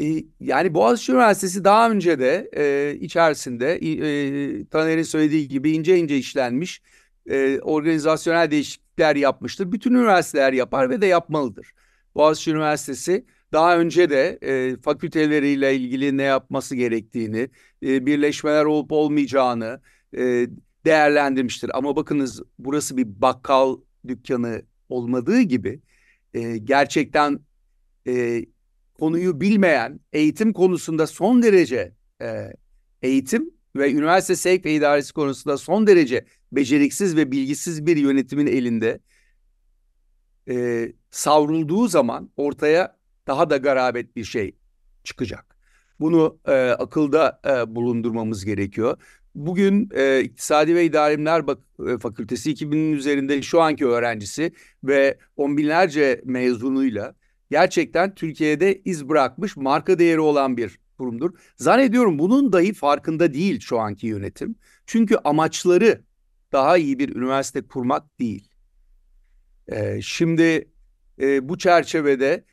e, 0.01 0.23
yani 0.39 0.73
Boğaziçi 0.73 1.11
Üniversitesi 1.11 1.63
daha 1.63 1.91
önce 1.91 2.19
de 2.19 2.49
e, 2.57 2.95
içerisinde 2.99 3.75
e, 3.75 4.65
Taner'in 4.65 5.03
söylediği 5.03 5.47
gibi 5.47 5.71
ince 5.71 5.97
ince 5.97 6.17
işlenmiş 6.17 6.81
e, 7.29 7.59
organizasyonel 7.59 8.51
değişiklikler 8.51 9.15
yapmıştır. 9.15 9.71
Bütün 9.71 9.93
üniversiteler 9.93 10.53
yapar 10.53 10.89
ve 10.89 11.01
de 11.01 11.05
yapmalıdır. 11.05 11.73
Boğaziçi 12.19 12.51
Üniversitesi 12.51 13.25
daha 13.53 13.77
önce 13.77 14.09
de 14.09 14.39
e, 14.41 14.77
fakülteleriyle 14.81 15.75
ilgili 15.75 16.17
ne 16.17 16.23
yapması 16.23 16.75
gerektiğini, 16.75 17.49
e, 17.83 18.05
birleşmeler 18.05 18.65
olup 18.65 18.91
olmayacağını 18.91 19.81
e, 20.17 20.47
değerlendirmiştir. 20.85 21.77
Ama 21.77 21.95
bakınız 21.95 22.41
burası 22.59 22.97
bir 22.97 23.21
bakkal 23.21 23.77
dükkanı 24.07 24.61
olmadığı 24.89 25.41
gibi 25.41 25.81
e, 26.33 26.57
gerçekten 26.57 27.39
e, 28.07 28.45
konuyu 28.99 29.41
bilmeyen, 29.41 29.99
eğitim 30.13 30.53
konusunda 30.53 31.07
son 31.07 31.43
derece 31.43 31.93
e, 32.21 32.53
eğitim 33.01 33.51
ve 33.75 33.91
üniversite 33.91 34.35
sevk 34.35 34.65
ve 34.65 34.73
idaresi 34.73 35.13
konusunda 35.13 35.57
son 35.57 35.87
derece 35.87 36.25
beceriksiz 36.51 37.15
ve 37.15 37.31
bilgisiz 37.31 37.85
bir 37.85 37.97
yönetimin 37.97 38.47
elinde 38.47 38.99
e, 40.49 40.87
savrulduğu 41.11 41.87
zaman 41.87 42.29
ortaya 42.37 42.97
daha 43.27 43.49
da 43.49 43.57
garabet 43.57 44.15
bir 44.15 44.23
şey 44.23 44.55
çıkacak. 45.03 45.55
Bunu 45.99 46.39
e, 46.47 46.69
akılda 46.69 47.41
e, 47.47 47.75
bulundurmamız 47.75 48.45
gerekiyor. 48.45 48.97
bugün 49.35 49.89
e, 49.93 50.21
İktisadi 50.23 50.75
ve 50.75 50.85
İdari 50.85 51.13
Bilimler 51.13 51.47
Bak- 51.47 51.59
e, 51.89 51.97
Fakültesi 51.97 52.51
2000'in 52.51 52.93
üzerinde 52.93 53.41
şu 53.41 53.61
anki 53.61 53.85
öğrencisi 53.87 54.53
ve 54.83 55.17
on 55.35 55.57
binlerce 55.57 56.21
mezunuyla 56.25 57.15
gerçekten 57.51 58.15
Türkiye'de 58.15 58.81
iz 58.85 59.09
bırakmış 59.09 59.57
marka 59.57 59.99
değeri 59.99 60.19
olan 60.19 60.57
bir 60.57 60.79
kurumdur. 60.97 61.31
Zannediyorum 61.57 62.19
bunun 62.19 62.53
dahi 62.53 62.73
farkında 62.73 63.33
değil 63.33 63.59
şu 63.59 63.79
anki 63.79 64.07
yönetim. 64.07 64.55
Çünkü 64.85 65.15
amaçları 65.23 66.03
daha 66.51 66.77
iyi 66.77 66.99
bir 66.99 67.15
üniversite 67.15 67.67
kurmak 67.67 68.19
değil. 68.19 68.48
Ee, 69.71 69.99
şimdi 70.01 70.69
e, 71.21 71.49
bu 71.49 71.57
çerçevede 71.57 72.43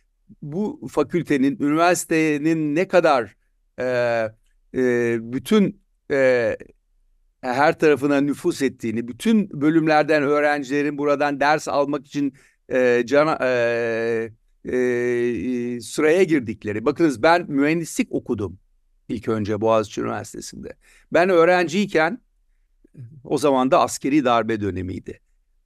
bu 0.42 0.88
fakültenin, 0.90 1.58
üniversitenin 1.60 2.74
ne 2.74 2.88
kadar 2.88 3.36
e, 3.80 3.84
e, 4.74 5.18
bütün 5.32 5.80
e, 6.10 6.56
her 7.40 7.78
tarafına 7.78 8.20
nüfus 8.20 8.62
ettiğini, 8.62 9.08
bütün 9.08 9.60
bölümlerden 9.60 10.22
öğrencilerin 10.22 10.98
buradan 10.98 11.40
ders 11.40 11.68
almak 11.68 12.06
için 12.06 12.34
e, 12.68 13.02
cana, 13.06 13.38
e, 13.42 14.30
e, 14.64 15.80
sıraya 15.80 16.22
girdikleri. 16.22 16.84
Bakınız 16.84 17.22
ben 17.22 17.50
mühendislik 17.50 18.12
okudum 18.12 18.58
ilk 19.08 19.28
önce 19.28 19.60
Boğaziçi 19.60 20.00
Üniversitesi'nde. 20.00 20.74
Ben 21.12 21.28
öğrenciyken 21.28 22.20
o 23.24 23.38
zaman 23.38 23.70
da 23.70 23.80
askeri 23.80 24.24
darbe 24.24 24.60
dönemiydi. 24.60 25.20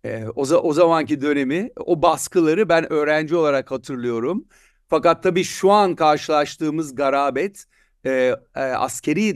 E, 0.05 0.25
o, 0.37 0.43
o 0.43 0.73
zamanki 0.73 1.21
dönemi, 1.21 1.71
o 1.77 2.03
baskıları 2.03 2.69
ben 2.69 2.93
öğrenci 2.93 3.37
olarak 3.37 3.71
hatırlıyorum. 3.71 4.45
Fakat 4.89 5.23
tabii 5.23 5.45
şu 5.45 5.71
an 5.71 5.95
karşılaştığımız 5.95 6.95
garabet 6.95 7.65
e, 8.07 8.11
e, 8.57 8.61
askeri 8.61 9.29
e, 9.29 9.35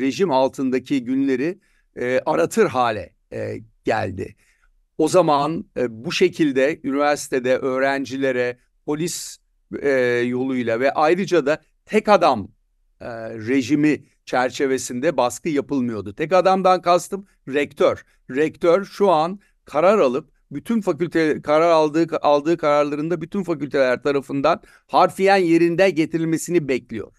rejim 0.00 0.30
altındaki 0.30 1.04
günleri 1.04 1.58
e, 1.96 2.20
aratır 2.26 2.66
hale 2.66 3.14
e, 3.32 3.56
geldi. 3.84 4.36
O 4.98 5.08
zaman 5.08 5.64
e, 5.76 6.04
bu 6.04 6.12
şekilde 6.12 6.80
üniversitede 6.84 7.56
öğrencilere 7.56 8.58
polis 8.86 9.38
e, 9.82 9.90
yoluyla 10.26 10.80
ve 10.80 10.92
ayrıca 10.92 11.46
da 11.46 11.60
tek 11.84 12.08
adam 12.08 12.48
e, 13.00 13.08
rejimi 13.30 14.04
çerçevesinde 14.24 15.16
baskı 15.16 15.48
yapılmıyordu. 15.48 16.14
Tek 16.14 16.32
adamdan 16.32 16.82
kastım 16.82 17.26
rektör. 17.48 18.04
Rektör 18.30 18.84
şu 18.84 19.10
an 19.10 19.40
karar 19.66 19.98
alıp 19.98 20.30
bütün 20.50 20.80
fakülte 20.80 21.42
karar 21.42 21.70
aldığı 21.70 22.16
aldığı 22.16 22.56
kararlarında 22.56 23.20
bütün 23.20 23.42
fakülteler 23.42 24.02
tarafından 24.02 24.62
harfiyen 24.86 25.36
yerinde 25.36 25.90
getirilmesini 25.90 26.68
bekliyor. 26.68 27.12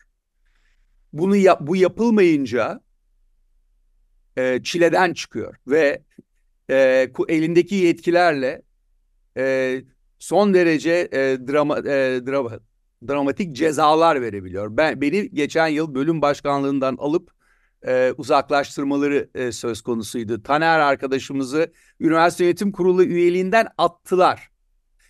Bunu 1.13 1.35
yap, 1.35 1.59
bu 1.61 1.75
yapılmayınca 1.75 2.81
e, 4.37 4.63
çileden 4.63 5.13
çıkıyor 5.13 5.55
ve 5.67 6.03
e, 6.69 7.09
elindeki 7.27 7.75
yetkilerle 7.75 8.61
e, 9.37 9.81
son 10.19 10.53
derece 10.53 11.09
e, 11.11 11.47
drama, 11.47 11.77
e, 11.79 12.21
drama, 12.27 12.59
dramatik 13.07 13.55
cezalar 13.55 14.21
verebiliyor. 14.21 14.77
Ben 14.77 15.01
beni 15.01 15.29
geçen 15.31 15.67
yıl 15.67 15.95
bölüm 15.95 16.21
başkanlığından 16.21 16.95
alıp 16.99 17.36
e, 17.87 18.13
uzaklaştırmaları 18.17 19.29
e, 19.35 19.51
söz 19.51 19.81
konusuydu. 19.81 20.43
Taner 20.43 20.79
arkadaşımızı 20.79 21.73
üniversite 21.99 22.43
yönetim 22.43 22.71
kurulu 22.71 23.03
üyeliğinden 23.03 23.67
attılar. 23.77 24.49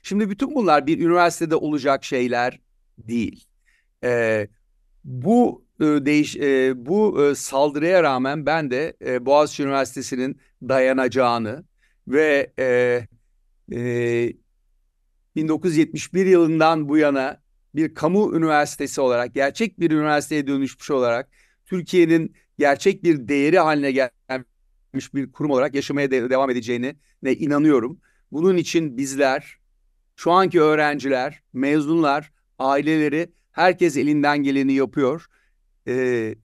Şimdi 0.04 0.30
bütün 0.30 0.56
bunlar 0.56 0.88
bir 0.88 1.00
üniversitede 1.00 1.56
olacak 1.56 2.04
şeyler 2.04 2.60
değil. 2.98 3.46
E, 4.04 4.48
bu 5.04 5.66
e, 5.80 5.86
değiş 5.86 6.36
e, 6.36 6.74
bu 6.86 7.26
e, 7.26 7.36
saldırıya 7.36 8.04
rağmen 8.04 8.46
ben 8.46 8.72
de 8.72 8.98
e, 9.06 9.26
Boğaziçi 9.26 9.64
Üniversitesi'nin 9.64 10.42
dayanacağını 10.62 11.64
ve 12.08 12.54
e, 12.60 13.08
e, 13.72 14.34
1971 15.36 16.26
yılından 16.26 16.90
bu 16.90 16.98
yana 16.98 17.42
bir 17.76 17.94
kamu 17.94 18.38
üniversitesi 18.38 19.02
olarak, 19.02 19.34
gerçek 19.34 19.80
bir 19.80 19.92
üniversiteye 19.92 20.48
dönüşmüş 20.48 20.92
olarak 20.92 21.30
Türkiye'nin 21.68 22.36
gerçek 22.60 23.04
bir 23.04 23.28
değeri 23.28 23.60
haline 23.60 23.92
gelmiş 23.92 25.14
bir 25.14 25.32
kurum 25.32 25.52
olarak 25.52 25.76
yaşamaya 25.76 26.12
de 26.12 26.30
devam 26.30 26.50
edeceğine 26.50 26.96
ne 27.24 27.34
inanıyorum. 27.34 28.00
Bunun 28.32 28.58
için 28.58 28.98
bizler, 28.98 29.58
şu 30.16 30.32
anki 30.32 30.62
öğrenciler, 30.62 31.44
mezunlar, 31.54 32.32
aileleri 32.60 33.32
herkes 33.52 33.98
elinden 33.98 34.44
geleni 34.44 34.74
yapıyor. 34.74 35.26
Ee, 35.88 36.36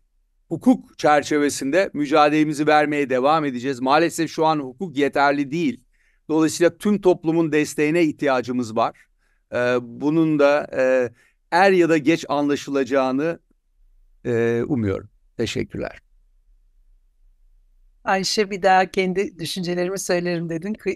hukuk 0.49 0.97
çerçevesinde 0.97 1.89
mücadelemizi 1.93 2.67
vermeye 2.67 3.09
devam 3.09 3.45
edeceğiz. 3.45 3.79
Maalesef 3.79 4.31
şu 4.31 4.45
an 4.45 4.59
hukuk 4.59 4.97
yeterli 4.97 5.51
değil. 5.51 5.81
Dolayısıyla 6.29 6.77
tüm 6.77 7.01
toplumun 7.01 7.51
desteğine 7.51 8.03
ihtiyacımız 8.03 8.75
var. 8.75 9.05
Ee, 9.53 9.77
bunun 9.81 10.39
da 10.39 10.67
e, 10.77 11.09
er 11.51 11.71
ya 11.71 11.89
da 11.89 11.97
geç 11.97 12.25
anlaşılacağını 12.29 13.39
e, 14.25 14.63
umuyorum. 14.67 15.12
Teşekkürler. 15.37 15.99
Ayşe 18.03 18.51
bir 18.51 18.61
daha 18.61 18.91
kendi 18.91 19.39
düşüncelerimi 19.39 19.99
söylerim 19.99 20.49
dedin. 20.49 20.75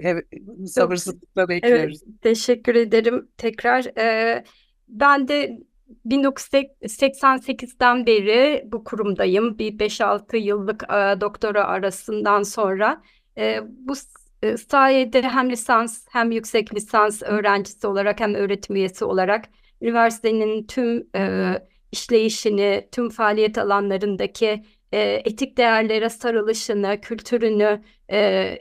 evet, 0.00 0.24
sabırsızlıkla 0.66 1.48
bekliyoruz. 1.48 2.00
Evet, 2.06 2.22
teşekkür 2.22 2.74
ederim 2.74 3.28
tekrar. 3.36 3.98
Ee, 3.98 4.44
ben 4.88 5.28
de 5.28 5.58
1988'den 6.06 8.06
beri 8.06 8.64
bu 8.66 8.84
kurumdayım. 8.84 9.58
Bir 9.58 9.78
5-6 9.78 10.36
yıllık 10.36 10.82
e, 10.82 11.20
doktora 11.20 11.64
arasından 11.64 12.42
sonra. 12.42 13.02
E, 13.38 13.60
bu 13.64 13.94
e, 14.42 14.56
sayede 14.56 15.22
hem 15.22 15.50
lisans 15.50 16.06
hem 16.10 16.30
yüksek 16.30 16.74
lisans 16.74 17.22
öğrencisi 17.22 17.86
olarak 17.86 18.20
hem 18.20 18.34
öğretim 18.34 18.76
üyesi 18.76 19.04
olarak 19.04 19.44
üniversitenin 19.82 20.66
tüm 20.66 21.06
e, 21.16 21.52
işleyişini, 21.92 22.88
tüm 22.92 23.10
faaliyet 23.10 23.58
alanlarındaki 23.58 24.64
e, 24.92 25.00
etik 25.24 25.56
değerlere 25.56 26.08
sarılışını, 26.08 27.00
kültürünü 27.00 27.82
e, 28.10 28.18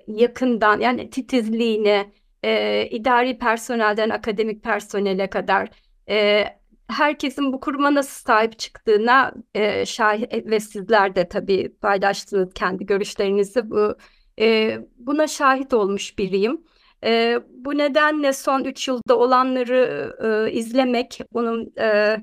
yakından 0.07 0.79
yani 0.79 1.09
titizliğini, 1.09 2.11
e, 2.43 2.85
idari 2.91 3.37
personelden 3.37 4.09
akademik 4.09 4.63
personele 4.63 5.29
kadar 5.29 5.69
e, 6.09 6.45
herkesin 6.87 7.53
bu 7.53 7.59
kuruma 7.59 7.95
nasıl 7.95 8.25
sahip 8.25 8.59
çıktığına 8.59 9.33
e, 9.55 9.85
şahit 9.85 10.33
ve 10.33 10.59
sizler 10.59 11.15
de 11.15 11.27
tabii 11.27 11.75
paylaştığınız 11.81 12.53
kendi 12.53 12.85
görüşlerinizi 12.85 13.69
bu 13.69 13.95
e, 14.39 14.77
buna 14.97 15.27
şahit 15.27 15.73
olmuş 15.73 16.17
biriyim. 16.17 16.61
E, 17.03 17.39
bu 17.49 17.77
nedenle 17.77 18.33
son 18.33 18.63
üç 18.63 18.87
yılda 18.87 19.17
olanları 19.17 20.13
e, 20.23 20.51
izlemek, 20.51 21.21
bunun 21.33 21.73
e, 21.79 22.17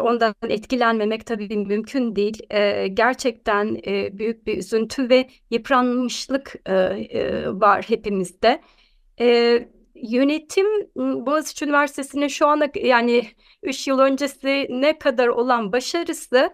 ondan 0.00 0.34
etkilenmemek 0.48 1.26
tabii 1.26 1.56
mümkün 1.56 2.16
değil. 2.16 2.42
Gerçekten 2.94 3.74
büyük 4.18 4.46
bir 4.46 4.58
üzüntü 4.58 5.08
ve 5.08 5.28
yıpranmışlık 5.50 6.68
var 7.60 7.84
hepimizde. 7.88 8.60
Yönetim 9.94 10.66
Boğaziçi 10.96 11.64
Üniversitesi'nin 11.64 12.28
şu 12.28 12.46
ana 12.46 12.68
yani 12.74 13.26
3 13.62 13.88
yıl 13.88 13.98
öncesi 13.98 14.66
ne 14.70 14.98
kadar 14.98 15.28
olan 15.28 15.72
başarısı 15.72 16.50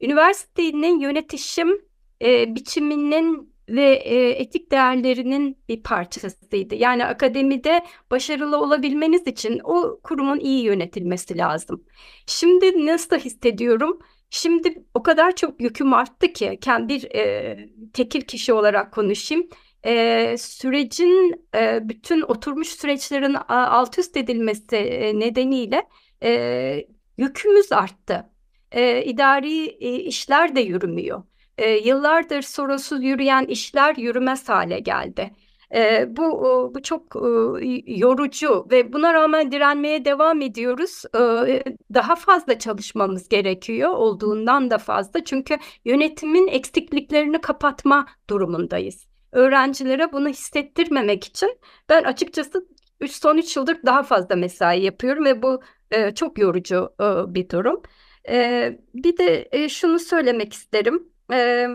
üniversitenin 0.00 1.00
yönetişim 1.00 1.80
biçiminin 2.22 3.51
ve 3.68 3.92
e, 3.92 4.30
etik 4.30 4.72
değerlerinin 4.72 5.58
bir 5.68 5.82
parçasıydı. 5.82 6.74
Yani 6.74 7.04
akademide 7.06 7.84
başarılı 8.10 8.60
olabilmeniz 8.60 9.26
için 9.26 9.60
o 9.64 10.00
kurumun 10.02 10.40
iyi 10.40 10.64
yönetilmesi 10.64 11.38
lazım. 11.38 11.84
Şimdi 12.26 12.86
nasıl 12.86 13.16
hissediyorum? 13.16 13.98
Şimdi 14.30 14.84
o 14.94 15.02
kadar 15.02 15.36
çok 15.36 15.60
yüküm 15.60 15.94
arttı 15.94 16.32
ki 16.32 16.58
kendi 16.60 16.94
bir 16.94 17.14
e, 17.14 17.68
tekil 17.92 18.20
kişi 18.20 18.52
olarak 18.52 18.92
konuşayım 18.92 19.48
e, 19.86 20.36
sürecin 20.38 21.46
e, 21.54 21.88
bütün 21.88 22.20
oturmuş 22.22 22.68
süreçlerin 22.68 23.36
alt 23.48 23.98
üst 23.98 24.16
edilmesi 24.16 24.76
e, 24.76 25.18
nedeniyle 25.20 25.88
e, 26.22 26.86
yükümüz 27.18 27.72
arttı. 27.72 28.30
E, 28.72 29.04
idari 29.04 29.66
e, 29.66 29.94
işler 29.94 30.56
de 30.56 30.60
yürümüyor. 30.60 31.22
E, 31.58 31.70
yıllardır 31.70 32.42
sorusuz 32.42 33.04
yürüyen 33.04 33.44
işler 33.44 33.96
yürümez 33.96 34.48
hale 34.48 34.80
geldi. 34.80 35.30
E, 35.74 36.06
bu 36.16 36.72
bu 36.74 36.82
çok 36.82 37.16
e, 37.16 37.82
yorucu 37.86 38.66
ve 38.70 38.92
buna 38.92 39.14
rağmen 39.14 39.52
direnmeye 39.52 40.04
devam 40.04 40.40
ediyoruz. 40.40 41.02
E, 41.48 41.64
daha 41.94 42.16
fazla 42.16 42.58
çalışmamız 42.58 43.28
gerekiyor 43.28 43.90
olduğundan 43.90 44.70
da 44.70 44.78
fazla 44.78 45.24
çünkü 45.24 45.56
yönetimin 45.84 46.48
eksikliklerini 46.48 47.40
kapatma 47.40 48.06
durumundayız 48.30 49.12
öğrencilere 49.32 50.12
bunu 50.12 50.28
hissettirmemek 50.28 51.24
için 51.24 51.58
ben 51.88 52.04
açıkçası 52.04 52.66
son 53.08 53.36
3 53.38 53.56
yıldır 53.56 53.78
daha 53.86 54.02
fazla 54.02 54.36
mesai 54.36 54.82
yapıyorum 54.82 55.24
ve 55.24 55.42
bu 55.42 55.62
e, 55.90 56.14
çok 56.14 56.38
yorucu 56.38 56.94
e, 57.00 57.34
bir 57.34 57.48
durum. 57.48 57.82
E, 58.28 58.78
bir 58.94 59.16
de 59.16 59.48
e, 59.52 59.68
şunu 59.68 59.98
söylemek 59.98 60.52
isterim. 60.52 61.11
E, 61.32 61.68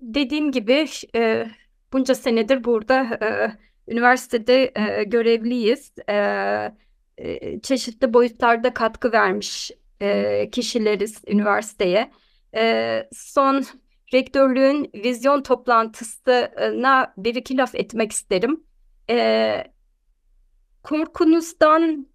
dediğim 0.00 0.52
gibi 0.52 0.86
e, 1.14 1.46
bunca 1.92 2.14
senedir 2.14 2.64
burada 2.64 3.02
e, 3.02 3.52
üniversitede 3.92 4.72
e, 4.76 5.04
görevliyiz. 5.04 5.92
E, 6.08 6.14
e, 7.18 7.60
çeşitli 7.60 8.14
boyutlarda 8.14 8.74
katkı 8.74 9.12
vermiş 9.12 9.70
e, 10.00 10.50
kişileriz 10.50 11.22
üniversiteye. 11.26 12.10
E, 12.54 13.08
son 13.12 13.64
rektörlüğün 14.14 14.90
vizyon 14.94 15.42
toplantısına 15.42 17.14
bir 17.16 17.34
iki 17.34 17.56
laf 17.56 17.74
etmek 17.74 18.12
isterim. 18.12 18.64
E, 19.10 19.64
korkunuzdan 20.82 22.06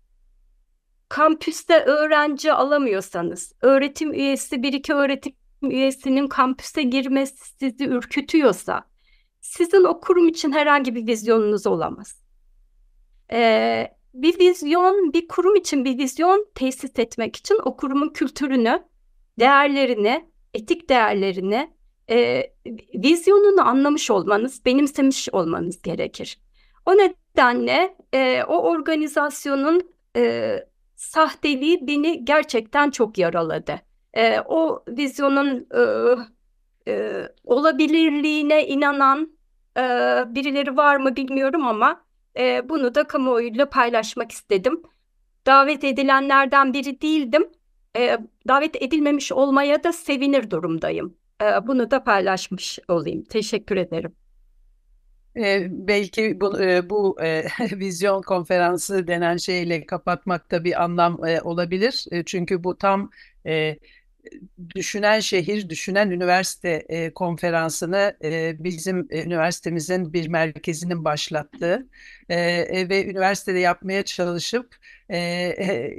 kampüste 1.10 1.80
öğrenci 1.80 2.54
alamıyorsanız, 2.54 3.54
öğretim 3.62 4.14
üyesi 4.14 4.64
bir 4.64 4.74
iki 4.74 4.94
öğretim 4.94 5.34
üyesinin 5.62 6.28
kampüse 6.28 6.84
girmesi 6.84 7.36
sizi 7.60 7.86
ürkütüyorsa, 7.86 8.84
sizin 9.42 9.84
o 9.84 10.00
kurum 10.00 10.28
için 10.28 10.52
herhangi 10.52 10.96
bir 10.96 11.08
vizyonunuz 11.08 11.68
olamaz. 11.68 12.24
Ee, 13.32 13.88
bir 14.14 14.40
vizyon, 14.40 15.14
bir 15.14 15.28
kurum 15.28 15.56
için 15.56 15.86
bir 15.86 15.98
vizyon 15.98 16.48
tesis 16.56 17.00
etmek 17.00 17.36
için 17.36 17.58
o 17.66 17.78
kurumun 17.78 18.10
kültürünü, 18.10 18.84
değerlerini, 19.40 20.26
etik 20.54 20.90
değerlerini, 20.90 21.78
e, 22.10 22.44
vizyonunu 22.96 23.68
anlamış 23.68 24.12
olmanız, 24.12 24.66
benimsemiş 24.66 25.30
olmanız 25.32 25.82
gerekir. 25.82 26.40
O 26.86 26.92
nedenle 26.92 27.98
e, 28.14 28.44
o 28.44 28.58
organizasyonun 28.58 29.94
e, 30.16 30.56
sahteliği 30.96 31.88
beni 31.88 32.26
gerçekten 32.26 32.90
çok 32.90 33.18
yaraladı. 33.18 33.82
E, 34.18 34.40
o 34.46 34.84
vizyonun 34.88 35.68
e, 35.76 35.82
e, 36.92 37.24
olabilirliğine 37.44 38.68
inanan 38.68 39.38
e, 39.78 39.82
birileri 40.36 40.78
var 40.78 40.98
mı 40.98 41.16
bilmiyorum 41.16 41.68
ama 41.68 42.02
e, 42.38 42.70
bunu 42.70 42.96
da 42.96 43.04
kamuoyuyla 43.04 43.70
paylaşmak 43.70 44.32
istedim. 44.32 44.82
Davet 45.46 45.84
edilenlerden 45.84 46.74
biri 46.74 47.02
değildim. 47.02 47.50
E, 47.98 48.18
davet 48.48 48.82
edilmemiş 48.82 49.32
olmaya 49.32 49.84
da 49.84 49.94
sevinir 49.94 50.50
durumdayım. 50.50 51.18
E, 51.42 51.68
bunu 51.68 51.92
da 51.92 52.04
paylaşmış 52.04 52.80
olayım. 52.88 53.24
Teşekkür 53.24 53.78
ederim. 53.78 54.16
E, 55.38 55.68
belki 55.70 56.42
bu, 56.42 56.62
e, 56.62 56.90
bu 56.90 57.22
e, 57.22 57.46
vizyon 57.72 58.22
konferansı 58.22 59.08
denen 59.08 59.38
şeyle 59.38 59.86
kapatmakta 59.86 60.64
bir 60.64 60.84
anlam 60.84 61.26
e, 61.26 61.42
olabilir. 61.42 62.06
E, 62.12 62.24
çünkü 62.24 62.64
bu 62.64 62.78
tam 62.78 63.10
e, 63.46 63.78
Düşünen 64.76 65.20
Şehir, 65.20 65.70
Düşünen 65.70 66.12
Üniversite 66.12 66.70
e, 66.90 67.14
konferansını 67.14 68.18
e, 68.24 68.64
bizim 68.64 69.08
e, 69.10 69.24
üniversitemizin 69.24 70.14
bir 70.14 70.28
merkezinin 70.28 71.06
başlattığı 71.06 71.88
e, 72.30 72.36
e, 72.40 72.90
ve 72.90 73.06
üniversitede 73.06 73.60
yapmaya 73.60 74.04
çalışıp 74.04 74.76
e, 75.10 75.18
e, 75.18 75.96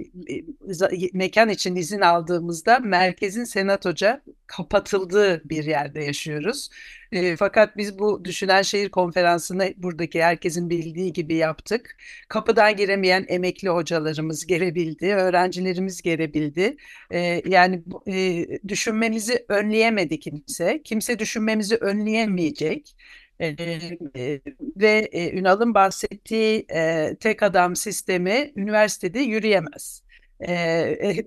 mekan 1.13 1.49
için 1.49 1.77
izin 1.77 2.01
aldığımızda 2.01 2.79
merkezin 2.79 3.45
senatoca 3.45 4.23
kapatıldığı 4.47 5.49
bir 5.49 5.65
yerde 5.65 6.05
yaşıyoruz. 6.05 6.71
E, 7.13 7.37
fakat 7.37 7.77
biz 7.77 7.99
bu 7.99 8.25
Düşünen 8.25 8.63
Şehir 8.63 8.89
Konferansı'nı 8.89 9.75
buradaki 9.77 10.23
herkesin 10.23 10.71
bildiği 10.71 11.13
gibi 11.13 11.35
yaptık. 11.35 11.97
Kapıdan 12.29 12.77
giremeyen 12.77 13.25
emekli 13.29 13.69
hocalarımız 13.69 14.47
gelebildi, 14.47 15.07
öğrencilerimiz 15.15 16.03
gelebildi. 16.03 16.77
E, 17.11 17.43
yani 17.47 17.83
e, 18.09 18.47
düşünmemizi 18.69 19.45
önleyemedi 19.49 20.21
kimse. 20.21 20.83
Kimse 20.85 21.19
düşünmemizi 21.19 21.77
önleyemeyecek. 21.77 22.97
E, 23.41 23.47
e, 23.47 24.41
ve 24.77 25.09
e, 25.13 25.39
Ünal'ın 25.39 25.75
bahsettiği 25.75 26.67
e, 26.75 27.17
tek 27.21 27.43
adam 27.43 27.77
sistemi 27.77 28.53
üniversitede 28.57 29.21
yürüyemez. 29.21 30.03
E, 30.41 30.53
e, 30.53 31.25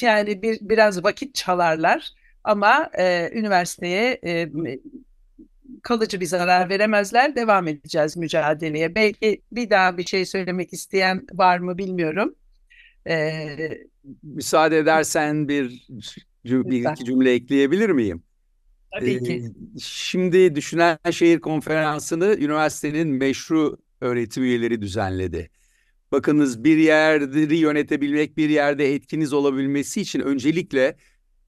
yani 0.00 0.42
bir 0.42 0.58
biraz 0.60 1.04
vakit 1.04 1.34
çalarlar 1.34 2.10
ama 2.44 2.90
üniversiteye 3.32 4.20
kalıcı 5.82 6.20
bir 6.20 6.26
zarar 6.26 6.68
veremezler. 6.68 7.36
Devam 7.36 7.68
edeceğiz 7.68 8.16
mücadeleye. 8.16 8.94
Belki 8.94 9.42
bir 9.52 9.70
daha 9.70 9.98
bir 9.98 10.04
şey 10.04 10.26
söylemek 10.26 10.72
isteyen 10.72 11.26
var 11.32 11.58
mı 11.58 11.78
bilmiyorum. 11.78 12.34
Ee, 13.08 13.78
Müsaade 14.22 14.78
edersen 14.78 15.48
bir, 15.48 15.86
bir 16.44 16.90
iki 16.90 17.04
cümle 17.04 17.32
ekleyebilir 17.32 17.90
miyim? 17.90 18.22
Tabii 18.92 19.22
ki. 19.22 19.52
Şimdi 19.82 20.54
Düşünen 20.54 20.98
Şehir 21.10 21.40
Konferansı'nı 21.40 22.36
üniversitenin 22.38 23.08
meşru 23.08 23.78
öğretim 24.00 24.42
üyeleri 24.42 24.82
düzenledi. 24.82 25.50
Bakınız 26.12 26.64
bir 26.64 26.76
yeri 26.76 27.56
yönetebilmek, 27.56 28.36
bir 28.36 28.48
yerde 28.50 28.94
etkiniz 28.94 29.32
olabilmesi 29.32 30.00
için 30.00 30.20
öncelikle 30.20 30.96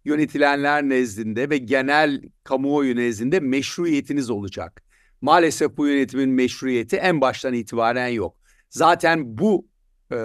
yönetilenler 0.04 0.82
nezdinde 0.82 1.50
ve 1.50 1.58
genel 1.58 2.22
kamuoyu 2.44 2.96
nezdinde 2.96 3.40
meşruiyetiniz 3.40 4.30
olacak. 4.30 4.82
Maalesef 5.20 5.76
bu 5.76 5.86
yönetimin 5.86 6.28
meşruiyeti 6.28 6.96
en 6.96 7.20
baştan 7.20 7.54
itibaren 7.54 8.08
yok. 8.08 8.36
Zaten 8.70 9.38
bu 9.38 9.68
e, 10.12 10.16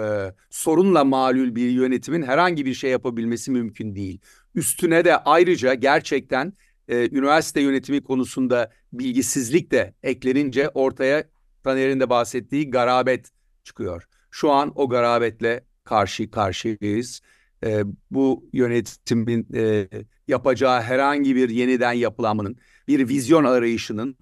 sorunla 0.50 1.04
malul 1.04 1.54
bir 1.54 1.70
yönetimin 1.70 2.22
herhangi 2.22 2.66
bir 2.66 2.74
şey 2.74 2.90
yapabilmesi 2.90 3.50
mümkün 3.50 3.94
değil. 3.94 4.20
Üstüne 4.54 5.04
de 5.04 5.16
ayrıca 5.16 5.74
gerçekten 5.74 6.52
e, 6.90 7.08
üniversite 7.10 7.60
yönetimi 7.60 8.02
konusunda 8.02 8.70
bilgisizlik 8.92 9.70
de 9.70 9.94
eklenince 10.02 10.68
ortaya 10.68 11.24
Taner'in 11.64 12.00
de 12.00 12.10
bahsettiği 12.10 12.70
garabet 12.70 13.30
çıkıyor. 13.64 14.08
Şu 14.30 14.50
an 14.50 14.72
o 14.74 14.88
garabetle 14.88 15.64
karşı 15.84 16.30
karşıyayız. 16.30 17.20
E, 17.64 17.82
bu 18.10 18.48
yönetimin 18.52 19.46
e, 19.54 19.88
yapacağı 20.28 20.82
herhangi 20.82 21.36
bir 21.36 21.48
yeniden 21.48 21.92
yapılanmanın, 21.92 22.56
bir 22.88 23.08
vizyon 23.08 23.44
arayışının 23.44 24.16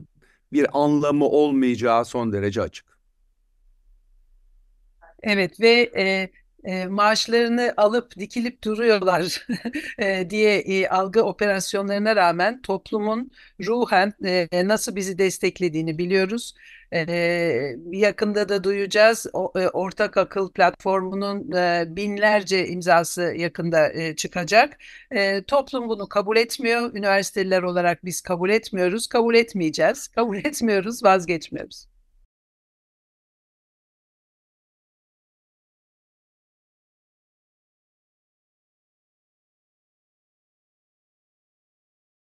bir 0.52 0.66
anlamı 0.72 1.24
olmayacağı 1.24 2.04
son 2.04 2.32
derece 2.32 2.62
açık. 2.62 2.98
Evet 5.22 5.60
ve 5.60 5.92
e, 5.96 6.30
e, 6.64 6.86
maaşlarını 6.86 7.74
alıp 7.76 8.16
dikilip 8.18 8.64
duruyorlar 8.64 9.46
e, 9.98 10.30
diye 10.30 10.58
e, 10.58 10.88
algı 10.88 11.22
operasyonlarına 11.22 12.16
rağmen 12.16 12.62
toplumun 12.62 13.30
ruhen 13.60 14.12
e, 14.24 14.68
nasıl 14.68 14.96
bizi 14.96 15.18
desteklediğini 15.18 15.98
biliyoruz. 15.98 16.54
E, 16.92 16.98
yakında 17.90 18.48
da 18.48 18.64
duyacağız. 18.64 19.26
O, 19.32 19.52
e, 19.56 19.68
Ortak 19.68 20.16
Akıl 20.16 20.52
platformunun 20.52 21.52
e, 21.52 21.84
binlerce 21.96 22.68
imzası 22.68 23.22
yakında 23.22 23.92
e, 23.92 24.16
çıkacak. 24.16 24.78
E, 25.10 25.42
toplum 25.42 25.88
bunu 25.88 26.08
kabul 26.08 26.36
etmiyor. 26.36 26.94
Üniversiteliler 26.94 27.62
olarak 27.62 28.04
biz 28.04 28.20
kabul 28.20 28.50
etmiyoruz. 28.50 29.06
Kabul 29.06 29.34
etmeyeceğiz. 29.34 30.08
Kabul 30.08 30.36
etmiyoruz, 30.36 31.04
vazgeçmiyoruz. 31.04 31.97